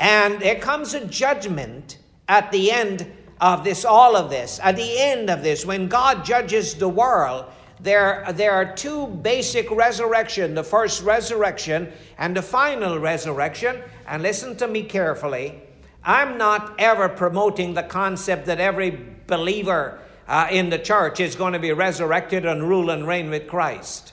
[0.00, 1.98] And there comes a judgment
[2.28, 3.06] at the end
[3.40, 7.44] of this, all of this, at the end of this, when God judges the world,
[7.80, 13.82] there, there are two basic resurrection the first resurrection and the final resurrection.
[14.06, 15.62] And listen to me carefully.
[16.02, 21.52] I'm not ever promoting the concept that every believer uh, in the church is going
[21.52, 24.12] to be resurrected and rule and reign with Christ.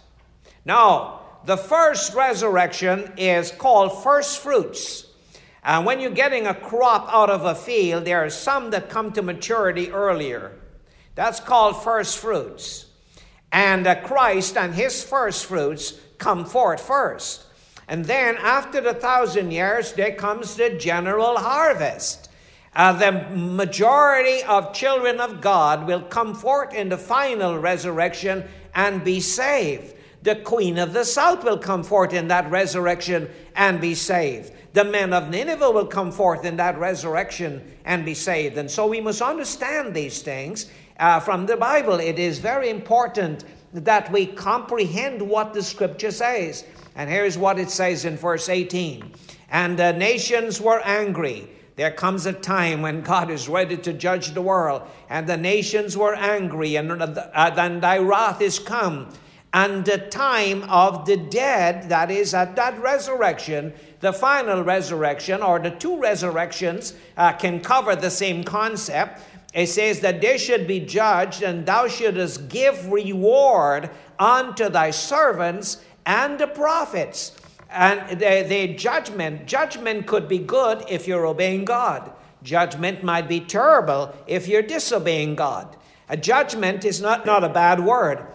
[0.66, 5.06] No, the first resurrection is called first fruits.
[5.64, 9.12] And when you're getting a crop out of a field, there are some that come
[9.14, 10.52] to maturity earlier.
[11.16, 12.86] That's called first fruits.
[13.56, 17.46] And uh, Christ and his first fruits come forth first.
[17.88, 22.30] And then after the thousand years, there comes the general harvest.
[22.76, 28.44] Uh, the majority of children of God will come forth in the final resurrection
[28.74, 29.96] and be saved.
[30.24, 34.52] The queen of the south will come forth in that resurrection and be saved.
[34.74, 38.58] The men of Nineveh will come forth in that resurrection and be saved.
[38.58, 40.70] And so we must understand these things
[41.00, 42.00] uh, from the Bible.
[42.00, 43.44] It is very important
[43.74, 46.66] that we comprehend what the scripture says.
[46.96, 49.12] And here's what it says in verse 18
[49.50, 51.50] And the nations were angry.
[51.76, 55.98] There comes a time when God is ready to judge the world, and the nations
[55.98, 59.10] were angry, and uh, then thy wrath is come.
[59.54, 65.60] And the time of the dead, that is, at that resurrection, the final resurrection, or
[65.60, 69.22] the two resurrections, uh, can cover the same concept.
[69.56, 73.90] It says that they should be judged, and thou shouldest give reward
[74.20, 77.32] unto thy servants and the prophets.
[77.70, 82.12] And the, judgment, judgment could be good if you're obeying God.
[82.44, 85.78] Judgment might be terrible if you're disobeying God.
[86.10, 88.28] A judgment is not, not a bad word.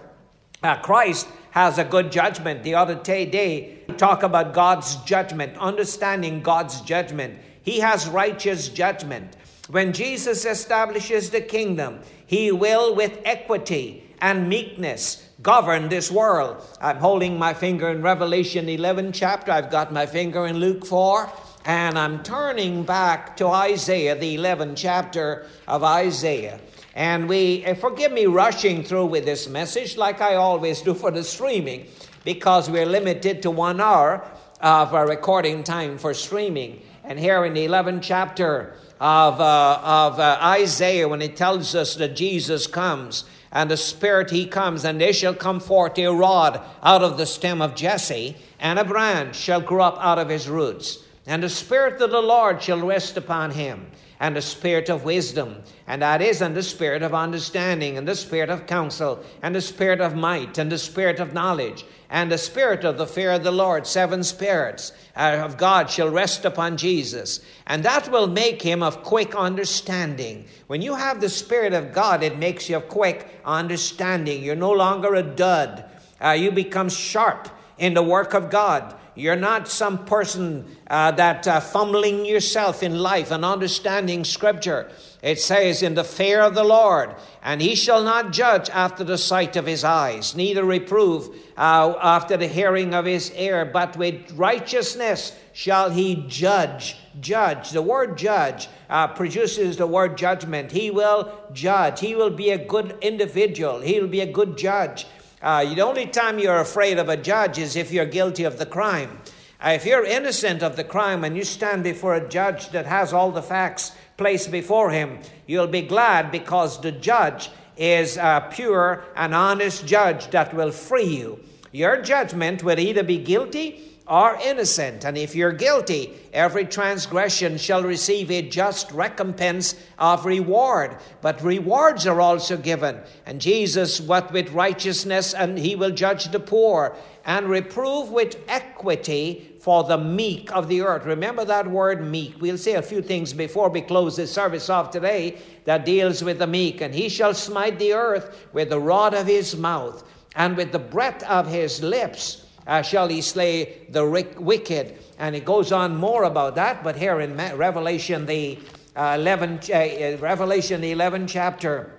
[0.63, 2.63] Uh, Christ has a good judgment.
[2.63, 7.39] The other day, talk about God's judgment, understanding God's judgment.
[7.63, 9.37] He has righteous judgment.
[9.71, 16.67] When Jesus establishes the kingdom, he will, with equity and meekness, govern this world.
[16.81, 19.53] I'm holding my finger in Revelation 11 chapter.
[19.53, 21.31] I've got my finger in Luke 4.
[21.67, 26.59] And I'm turning back to Isaiah, the 11th chapter of Isaiah.
[26.97, 31.13] And we, eh, forgive me rushing through with this message like I always do for
[31.13, 31.87] the streaming,
[32.25, 34.25] because we're limited to one hour
[34.61, 36.83] of a recording time for streaming.
[37.05, 41.95] And here in the 11th chapter of, uh, of uh, Isaiah, when it tells us
[41.97, 46.61] that Jesus comes, and the Spirit he comes, and there shall come forth a rod
[46.83, 50.49] out of the stem of Jesse, and a branch shall grow up out of his
[50.49, 50.99] roots.
[51.31, 53.87] And the Spirit of the Lord shall rest upon him
[54.19, 58.15] and the spirit of wisdom, and that is, and the spirit of understanding, and the
[58.15, 62.37] spirit of counsel, and the spirit of might, and the spirit of knowledge, and the
[62.37, 63.87] spirit of the fear of the Lord.
[63.87, 69.03] Seven spirits uh, of God shall rest upon Jesus, and that will make him of
[69.05, 70.45] quick understanding.
[70.67, 74.43] When you have the spirit of God, it makes you of quick understanding.
[74.43, 75.85] You're no longer a dud,
[76.21, 78.97] uh, you become sharp in the work of God.
[79.15, 84.91] You're not some person uh, that uh, fumbling yourself in life and understanding Scripture.
[85.23, 89.19] It says, In the fear of the Lord, and he shall not judge after the
[89.19, 94.33] sight of his eyes, neither reprove uh, after the hearing of his ear, but with
[94.33, 96.97] righteousness shall he judge.
[97.21, 97.71] Judge.
[97.71, 100.71] The word judge uh, produces the word judgment.
[100.71, 102.01] He will judge.
[102.01, 103.81] He will be a good individual.
[103.81, 105.07] He will be a good judge.
[105.43, 108.67] Uh, the only time you're afraid of a judge is if you're guilty of the
[108.67, 109.19] crime.
[109.65, 113.13] Uh, if you're innocent of the crime and you stand before a judge that has
[113.13, 119.03] all the facts placed before him, you'll be glad because the judge is a pure
[119.17, 121.41] and honest judge that will free you.
[121.73, 125.05] Your judgment will either be guilty are innocent.
[125.05, 130.97] And if you're guilty, every transgression shall receive a just recompense of reward.
[131.23, 133.01] But rewards are also given.
[133.25, 139.57] And Jesus, what with righteousness, and he will judge the poor, and reprove with equity
[139.61, 141.05] for the meek of the earth.
[141.05, 142.41] Remember that word meek.
[142.41, 146.41] We'll say a few things before we close this service off today that deals with
[146.41, 146.81] the meek.
[146.81, 150.03] And he shall smite the earth with the rod of his mouth,
[150.35, 154.05] and with the breath of his lips uh, shall he slay the
[154.39, 154.99] wicked.
[155.19, 158.59] And it goes on more about that, but here in Revelation, the
[158.97, 161.93] uh, 11, uh, Revelation, the 11th chapter,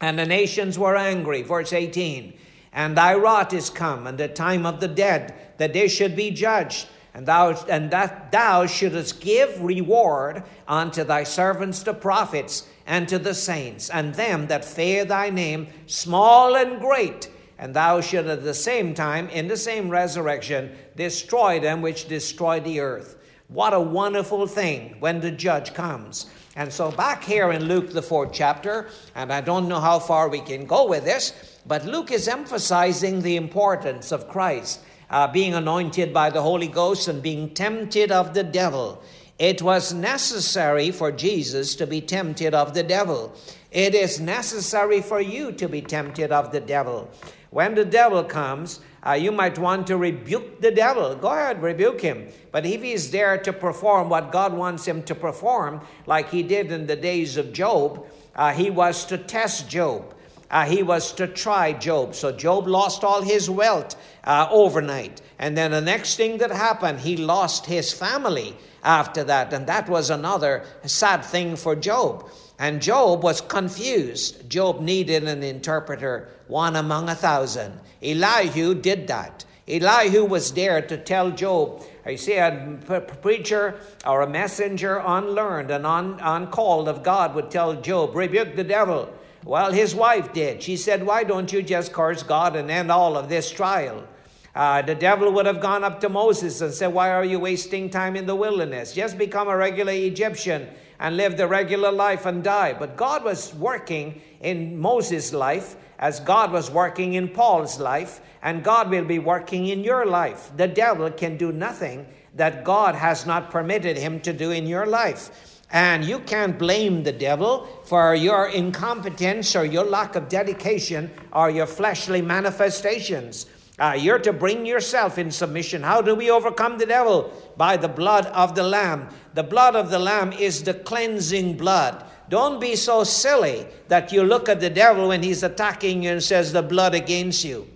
[0.00, 2.32] and the nations were angry, verse 18.
[2.72, 6.30] And thy wrath is come, and the time of the dead, that they should be
[6.30, 13.08] judged, and thou and that thou shouldest give reward unto thy servants the prophets, and
[13.08, 17.28] to the saints, and them that fear thy name, small and great
[17.60, 22.58] and thou shalt at the same time, in the same resurrection, destroy them which destroy
[22.58, 23.18] the earth.
[23.48, 26.30] What a wonderful thing when the judge comes.
[26.56, 30.30] And so, back here in Luke, the fourth chapter, and I don't know how far
[30.30, 34.80] we can go with this, but Luke is emphasizing the importance of Christ
[35.10, 39.02] uh, being anointed by the Holy Ghost and being tempted of the devil.
[39.38, 43.34] It was necessary for Jesus to be tempted of the devil.
[43.70, 47.10] It is necessary for you to be tempted of the devil.
[47.50, 51.16] When the devil comes, uh, you might want to rebuke the devil.
[51.16, 52.28] Go ahead, rebuke him.
[52.52, 56.70] But if he's there to perform what God wants him to perform, like he did
[56.70, 60.14] in the days of Job, uh, he was to test Job.
[60.50, 62.14] Uh, he was to try Job.
[62.14, 65.20] So Job lost all his wealth uh, overnight.
[65.38, 69.52] And then the next thing that happened, he lost his family after that.
[69.52, 72.28] And that was another sad thing for Job.
[72.58, 74.50] And Job was confused.
[74.50, 77.78] Job needed an interpreter, one among a thousand.
[78.02, 79.44] Elihu did that.
[79.68, 82.78] Elihu was there to tell Job, you see, a
[83.22, 88.64] preacher or a messenger unlearned and un- uncalled of God would tell Job, rebuke the
[88.64, 89.12] devil.
[89.44, 90.62] Well, his wife did.
[90.62, 94.06] She said, Why don't you just curse God and end all of this trial?
[94.54, 97.88] Uh, the devil would have gone up to Moses and said, Why are you wasting
[97.88, 98.92] time in the wilderness?
[98.92, 102.74] Just become a regular Egyptian and live the regular life and die.
[102.78, 108.64] But God was working in Moses' life as God was working in Paul's life, and
[108.64, 110.50] God will be working in your life.
[110.56, 114.86] The devil can do nothing that God has not permitted him to do in your
[114.86, 115.60] life.
[115.70, 121.50] And you can't blame the devil for your incompetence or your lack of dedication or
[121.50, 123.46] your fleshly manifestations.
[123.78, 125.82] Uh, you're to bring yourself in submission.
[125.82, 127.32] How do we overcome the devil?
[127.56, 129.08] By the blood of the Lamb.
[129.34, 132.04] The blood of the Lamb is the cleansing blood.
[132.30, 136.22] Don't be so silly that you look at the devil when he's attacking you and
[136.22, 137.68] says, The blood against you.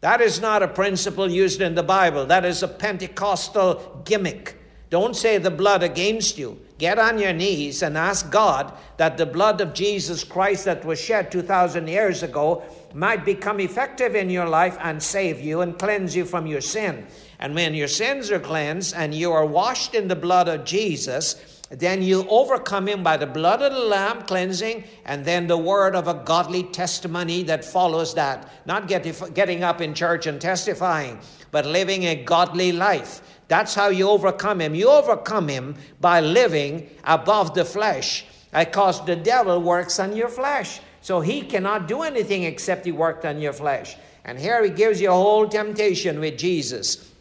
[0.00, 2.26] That is not a principle used in the Bible.
[2.26, 4.56] That is a Pentecostal gimmick.
[4.90, 6.60] Don't say the blood against you.
[6.78, 11.00] Get on your knees and ask God that the blood of Jesus Christ that was
[11.00, 16.14] shed 2,000 years ago might become effective in your life and save you and cleanse
[16.14, 17.06] you from your sin.
[17.38, 21.55] And when your sins are cleansed and you are washed in the blood of Jesus,
[21.70, 25.96] then you overcome him by the blood of the Lamb cleansing, and then the word
[25.96, 28.48] of a godly testimony that follows that.
[28.66, 31.18] Not get, getting up in church and testifying,
[31.50, 33.20] but living a godly life.
[33.48, 34.74] That's how you overcome him.
[34.74, 40.80] You overcome him by living above the flesh, because the devil works on your flesh.
[41.02, 43.96] So he cannot do anything except he worked on your flesh.
[44.24, 47.12] And here he gives you a whole temptation with Jesus.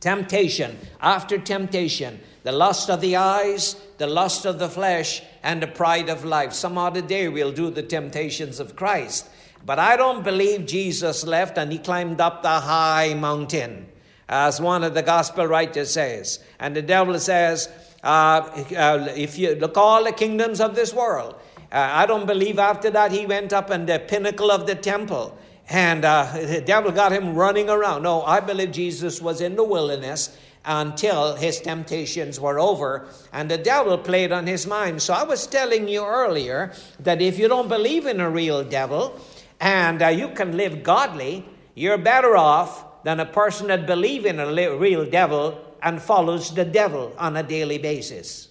[0.00, 5.66] Temptation after temptation, the lust of the eyes, the lust of the flesh, and the
[5.66, 6.52] pride of life.
[6.52, 9.28] Some other day we'll do the temptations of Christ.
[9.64, 13.86] But I don't believe Jesus left and he climbed up the high mountain
[14.28, 16.40] as one of the gospel writers says.
[16.58, 17.68] And the devil says,
[18.02, 21.36] uh, uh, if you look all the kingdoms of this world,
[21.70, 25.38] uh, I don't believe after that he went up in the pinnacle of the temple
[25.68, 28.02] and uh, the devil got him running around.
[28.02, 33.58] No, I believe Jesus was in the wilderness until his temptations were over and the
[33.58, 35.02] devil played on his mind.
[35.02, 39.20] So I was telling you earlier that if you don't believe in a real devil
[39.60, 41.44] and uh, you can live godly,
[41.74, 46.64] you're better off than a person that believes in a real devil and follows the
[46.64, 48.48] devil on a daily basis.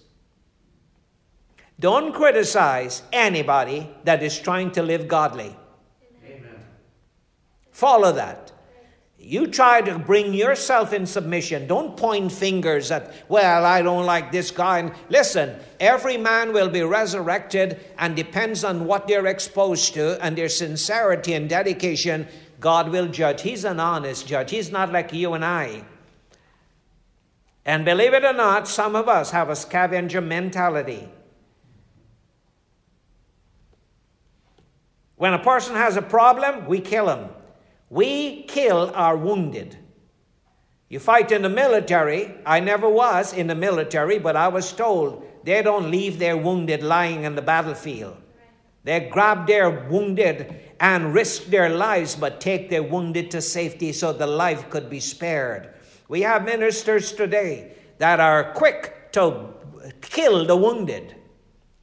[1.80, 5.56] Don't criticize anybody that is trying to live godly.
[6.24, 6.60] Amen.
[7.72, 8.52] Follow that.
[9.24, 11.68] You try to bring yourself in submission.
[11.68, 14.80] Don't point fingers at, well, I don't like this guy.
[14.80, 20.36] And listen, every man will be resurrected and depends on what they're exposed to and
[20.36, 22.26] their sincerity and dedication
[22.62, 23.42] God will judge.
[23.42, 24.50] He's an honest judge.
[24.50, 25.84] He's not like you and I.
[27.64, 31.08] And believe it or not, some of us have a scavenger mentality.
[35.16, 37.28] When a person has a problem, we kill him.
[37.92, 39.76] We kill our wounded.
[40.88, 42.34] You fight in the military.
[42.46, 46.82] I never was in the military, but I was told they don't leave their wounded
[46.82, 48.16] lying in the battlefield.
[48.82, 54.14] They grab their wounded and risk their lives, but take their wounded to safety so
[54.14, 55.68] the life could be spared.
[56.08, 59.48] We have ministers today that are quick to
[60.00, 61.14] kill the wounded.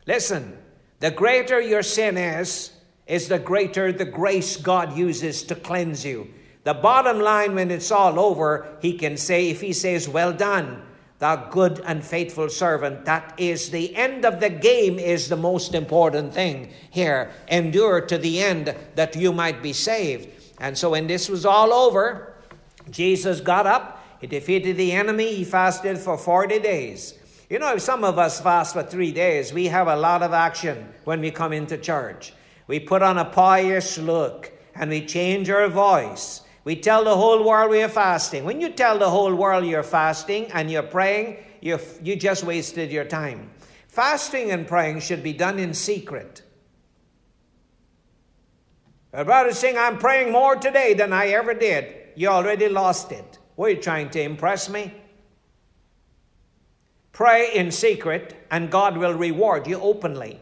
[0.08, 0.58] Listen,
[1.02, 2.72] the greater your sin is,
[3.10, 6.32] is the greater the grace God uses to cleanse you.
[6.64, 10.84] The bottom line, when it's all over, he can say, if he says, Well done,
[11.18, 13.06] thou good and faithful servant.
[13.06, 17.32] That is the end of the game, is the most important thing here.
[17.48, 20.30] Endure to the end that you might be saved.
[20.60, 22.36] And so, when this was all over,
[22.92, 27.16] Jesus got up, he defeated the enemy, he fasted for 40 days.
[27.50, 30.34] You know, if some of us fast for three days, we have a lot of
[30.34, 32.34] action when we come into church.
[32.70, 37.44] We put on a pious look and we change our voice we tell the whole
[37.44, 38.44] world we are fasting.
[38.44, 42.92] When you tell the whole world you're fasting and you're praying, you you just wasted
[42.92, 43.50] your time.
[43.88, 46.44] Fasting and praying should be done in secret.
[49.12, 51.96] I'd rather sing, I'm praying more today than I ever did.
[52.16, 53.40] You already lost it.
[53.56, 54.94] Were you trying to impress me?
[57.12, 60.40] Pray in secret, and God will reward you openly.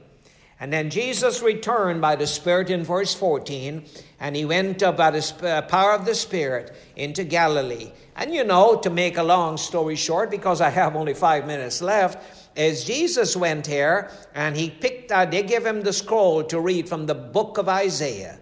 [0.59, 3.85] And then Jesus returned by the Spirit in verse 14,
[4.19, 7.91] and he went up by the uh, power of the Spirit into Galilee.
[8.15, 11.81] And you know, to make a long story short, because I have only five minutes
[11.81, 16.59] left, is Jesus went here and he picked, uh, they gave him the scroll to
[16.59, 18.39] read from the book of Isaiah.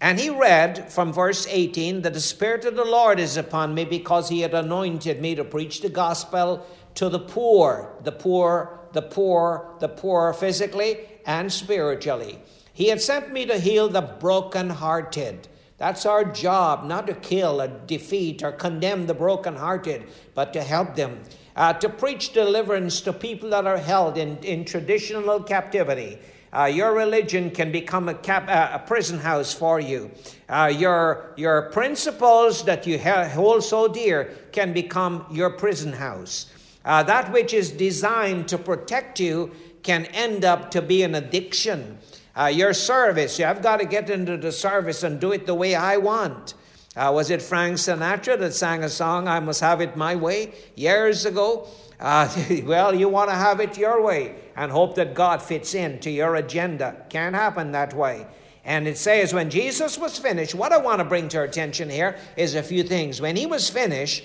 [0.00, 3.84] And he read from verse 18 that the Spirit of the Lord is upon me
[3.84, 9.02] because he had anointed me to preach the gospel to the poor, the poor, the
[9.02, 12.38] poor, the poor physically and spiritually.
[12.72, 15.48] He had sent me to heal the brokenhearted.
[15.76, 20.94] That's our job, not to kill or defeat or condemn the brokenhearted, but to help
[20.94, 21.20] them.
[21.56, 26.18] Uh, to preach deliverance to people that are held in, in traditional captivity.
[26.52, 30.10] Uh, your religion can become a, cap, uh, a prison house for you.
[30.48, 36.46] Uh, your, your principles that you hold so dear can become your prison house.
[36.84, 39.50] Uh, that which is designed to protect you
[39.82, 41.98] can end up to be an addiction.
[42.36, 45.74] Uh, your service, I've got to get into the service and do it the way
[45.74, 46.54] I want.
[46.96, 50.54] Uh, was it Frank Sinatra that sang a song, I Must Have It My Way,
[50.74, 51.68] years ago?
[52.00, 52.28] Uh,
[52.64, 56.36] well, you want to have it your way and hope that God fits into your
[56.36, 57.04] agenda.
[57.08, 58.26] Can't happen that way.
[58.64, 61.90] And it says, when Jesus was finished, what I want to bring to our attention
[61.90, 63.20] here is a few things.
[63.20, 64.24] When he was finished,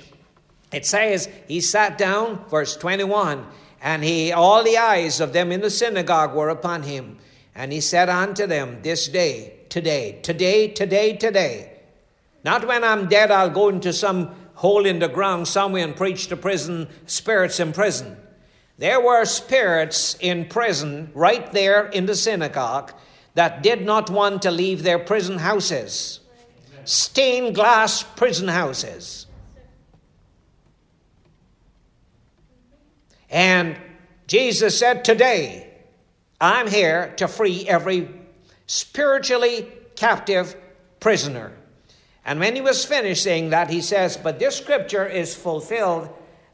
[0.71, 3.45] it says he sat down, verse 21,
[3.81, 7.17] and he all the eyes of them in the synagogue were upon him.
[7.55, 11.73] And he said unto them, This day, today, today, today, today.
[12.43, 16.27] Not when I'm dead, I'll go into some hole in the ground somewhere and preach
[16.27, 18.17] to prison spirits in prison.
[18.77, 22.93] There were spirits in prison right there in the synagogue
[23.35, 26.19] that did not want to leave their prison houses.
[26.85, 29.27] Stained glass prison houses.
[33.29, 33.77] And
[34.27, 35.69] Jesus said, Today,
[36.41, 38.09] I'm here to free every
[38.65, 40.55] spiritually captive
[40.99, 41.51] prisoner.
[42.25, 46.09] And when he was finished saying that, he says, But this scripture is fulfilled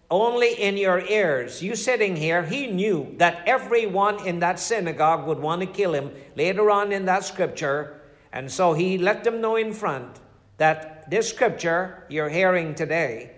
[0.10, 1.62] only in your ears.
[1.62, 6.12] You sitting here, he knew that everyone in that synagogue would want to kill him
[6.36, 8.02] later on in that scripture.
[8.32, 10.20] And so he let them know in front
[10.58, 13.35] that this scripture you're hearing today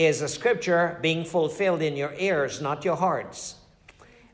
[0.00, 3.56] is a scripture being fulfilled in your ears, not your hearts.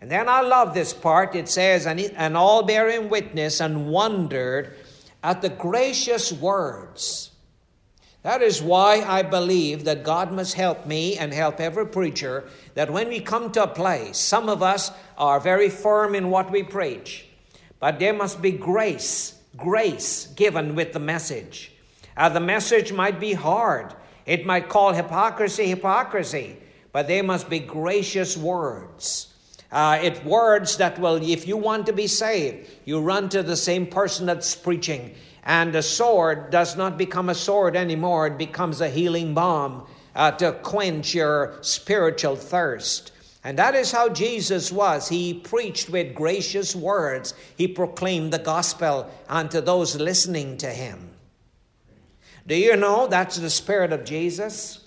[0.01, 1.35] And then I love this part.
[1.35, 4.77] It says, and, all bearing witness and wondered
[5.25, 7.33] at the gracious words.
[8.23, 12.45] That is why I believe that God must help me and help every preacher
[12.75, 16.49] that when we come to a place, some of us are very firm in what
[16.49, 17.27] we preach,
[17.81, 21.73] but there must be grace, grace given with the message.
[22.17, 23.95] Uh, the message might be hard,
[24.27, 26.57] it might call hypocrisy hypocrisy,
[26.93, 29.33] but they must be gracious words.
[29.71, 33.57] Uh, it words that will, if you want to be saved, you run to the
[33.57, 35.15] same person that's preaching.
[35.45, 40.33] And the sword does not become a sword anymore, it becomes a healing balm uh,
[40.33, 43.13] to quench your spiritual thirst.
[43.45, 45.09] And that is how Jesus was.
[45.09, 51.06] He preached with gracious words, he proclaimed the gospel unto those listening to him.
[52.47, 54.85] Do you know that's the spirit of Jesus?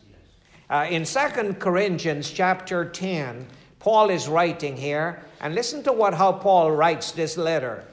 [0.70, 3.45] Uh, in Second Corinthians chapter 10,
[3.80, 7.84] Paul is writing here, and listen to what how Paul writes this letter.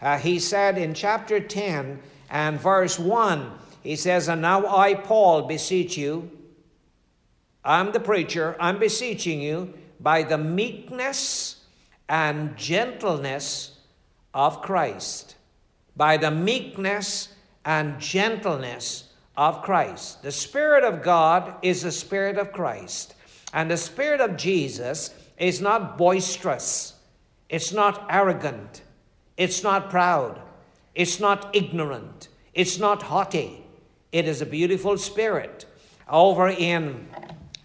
[0.00, 1.98] Uh, he said in chapter 10
[2.30, 3.50] and verse 1,
[3.82, 6.30] he says, And now I, Paul, beseech you,
[7.64, 11.64] I'm the preacher, I'm beseeching you by the meekness
[12.08, 13.76] and gentleness
[14.32, 15.34] of Christ.
[15.96, 17.30] By the meekness
[17.64, 19.05] and gentleness
[19.36, 20.22] of Christ.
[20.22, 23.14] The Spirit of God is the Spirit of Christ.
[23.52, 26.94] And the Spirit of Jesus is not boisterous,
[27.48, 28.82] it's not arrogant,
[29.36, 30.40] it's not proud,
[30.94, 33.62] it's not ignorant, it's not haughty.
[34.12, 35.66] It is a beautiful spirit.
[36.08, 37.06] Over in,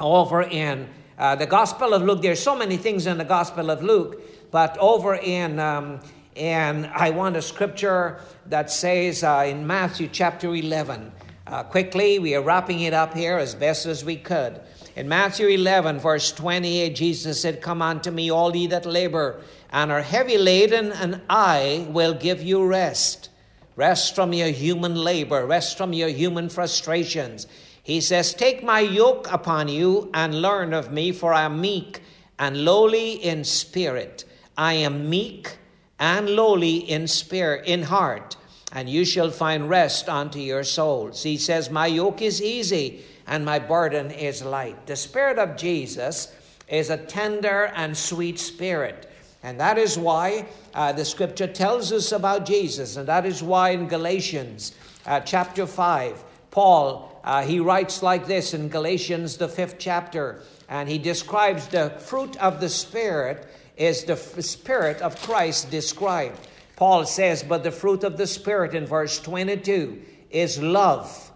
[0.01, 3.82] over in uh, the Gospel of Luke, there's so many things in the Gospel of
[3.82, 6.01] Luke, but over in um,
[6.36, 11.11] and I want a scripture that says uh, in Matthew chapter 11,
[11.48, 14.62] uh, quickly, we are wrapping it up here as best as we could.
[14.96, 19.92] In Matthew 11, verse 28, Jesus said, Come unto me, all ye that labor and
[19.92, 23.30] are heavy laden, and I will give you rest.
[23.76, 27.48] Rest from your human labor, rest from your human frustrations.
[27.82, 32.02] He says, Take my yoke upon you and learn of me, for I am meek
[32.38, 34.26] and lowly in spirit.
[34.58, 35.58] I am meek
[36.00, 38.36] and lowly in spirit, in heart
[38.72, 41.24] and you shall find rest unto your souls.
[41.24, 44.88] He says, My yoke is easy and my burden is light.
[44.88, 46.34] The Spirit of Jesus
[46.67, 49.09] is a tender and sweet spirit.
[49.43, 52.95] And that is why uh, the scripture tells us about Jesus.
[52.95, 54.74] And that is why in Galatians
[55.05, 60.88] uh, chapter 5, Paul, uh, he writes like this in Galatians, the fifth chapter, and
[60.88, 63.47] he describes the fruit of the Spirit
[63.78, 66.47] is the f- Spirit of Christ described.
[66.82, 70.01] Paul says, But the fruit of the Spirit in verse 22
[70.32, 71.32] is love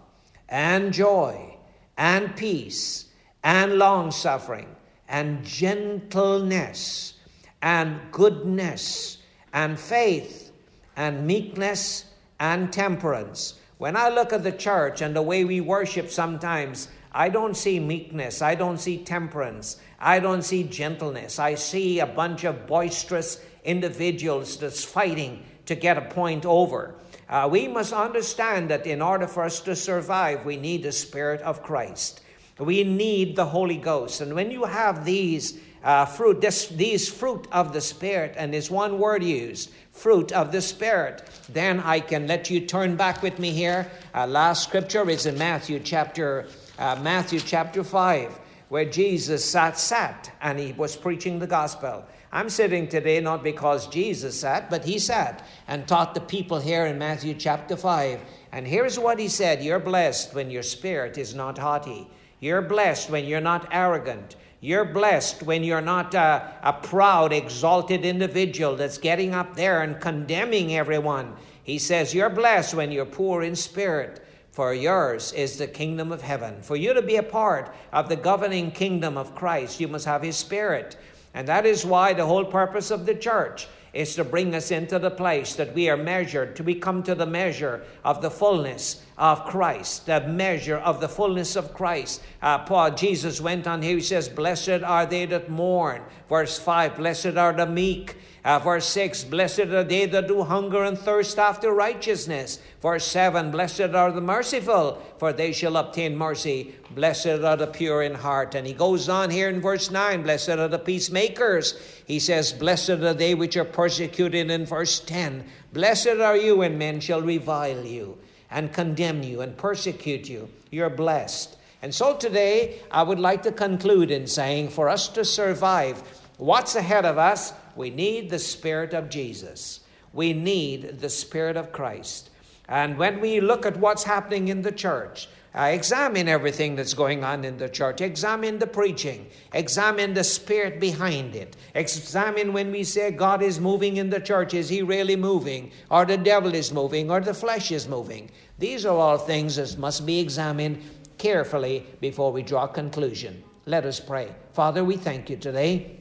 [0.48, 1.56] and joy
[1.96, 3.04] and peace
[3.44, 4.66] and long suffering
[5.08, 7.14] and gentleness
[7.62, 9.18] and goodness
[9.52, 10.50] and faith
[10.96, 12.06] and meekness
[12.40, 13.54] and temperance.
[13.78, 17.78] When I look at the church and the way we worship sometimes, I don't see
[17.78, 21.38] meekness, I don't see temperance, I don't see gentleness.
[21.38, 26.94] I see a bunch of boisterous individuals that's fighting to get a point over.
[27.28, 31.40] Uh, we must understand that in order for us to survive, we need the Spirit
[31.42, 32.20] of Christ.
[32.58, 34.20] We need the Holy Ghost.
[34.20, 38.70] And when you have these uh, fruit, this, these fruit of the Spirit, and there's
[38.70, 43.38] one word used, fruit of the Spirit, then I can let you turn back with
[43.38, 43.90] me here.
[44.14, 46.46] Uh, last scripture is in Matthew chapter,
[46.78, 48.38] uh, Matthew chapter 5,
[48.68, 52.04] where Jesus sat, sat, and he was preaching the gospel.
[52.36, 56.84] I'm sitting today not because Jesus sat, but he sat and taught the people here
[56.84, 58.20] in Matthew chapter 5.
[58.52, 62.06] And here's what he said You're blessed when your spirit is not haughty.
[62.38, 64.36] You're blessed when you're not arrogant.
[64.60, 69.98] You're blessed when you're not a, a, proud, exalted individual that's getting up there and
[69.98, 71.36] condemning everyone.
[71.64, 76.20] He says, You're blessed when you're poor in spirit, for yours is the kingdom of
[76.20, 76.60] heaven.
[76.60, 80.20] For you to be a part of the governing kingdom of Christ, you must have
[80.20, 80.98] His Spirit.
[81.36, 84.98] And that is why the whole purpose of the church is to bring us into
[84.98, 89.02] the place that we are measured, to we come to the measure of the fullness
[89.18, 92.22] of Christ, the measure of the fullness of Christ.
[92.40, 96.00] Uh, Paul, Jesus went on here, he says, Blessed are they that mourn.
[96.26, 98.16] Verse 5, Blessed are the meek.
[98.46, 102.60] Uh, verse 6, Blessed are they that do hunger and thirst after righteousness.
[102.80, 106.72] Verse 7, Blessed are the merciful, for they shall obtain mercy.
[106.92, 108.54] Blessed are the pure in heart.
[108.54, 111.74] And he goes on here in verse 9, Blessed are the peacemakers.
[112.06, 115.44] He says, Blessed are they which are persecuted in verse 10.
[115.72, 118.16] Blessed are you when men shall revile you
[118.52, 120.48] and condemn you and persecute you.
[120.70, 121.56] You're blessed.
[121.82, 126.00] And so today, I would like to conclude in saying, for us to survive,
[126.38, 127.52] what's ahead of us?
[127.76, 129.80] We need the Spirit of Jesus.
[130.12, 132.30] We need the Spirit of Christ.
[132.68, 137.24] And when we look at what's happening in the church, uh, examine everything that's going
[137.24, 138.02] on in the church.
[138.02, 139.26] Examine the preaching.
[139.54, 141.56] Examine the spirit behind it.
[141.74, 144.52] Examine when we say God is moving in the church.
[144.52, 145.70] Is he really moving?
[145.90, 147.10] Or the devil is moving?
[147.10, 148.30] Or the flesh is moving?
[148.58, 150.82] These are all things that must be examined
[151.16, 153.42] carefully before we draw a conclusion.
[153.64, 154.34] Let us pray.
[154.52, 155.95] Father, we thank you today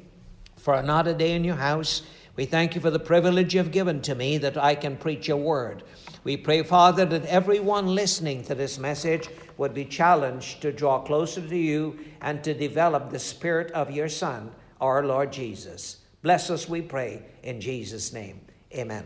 [0.65, 2.01] for another day in your house.
[2.35, 5.37] We thank you for the privilege you've given to me that I can preach your
[5.37, 5.83] word.
[6.23, 11.47] We pray, Father, that everyone listening to this message would be challenged to draw closer
[11.47, 14.51] to you and to develop the spirit of your Son,
[14.81, 15.97] our Lord Jesus.
[16.23, 18.41] Bless us, we pray, in Jesus' name.
[18.73, 19.05] Amen.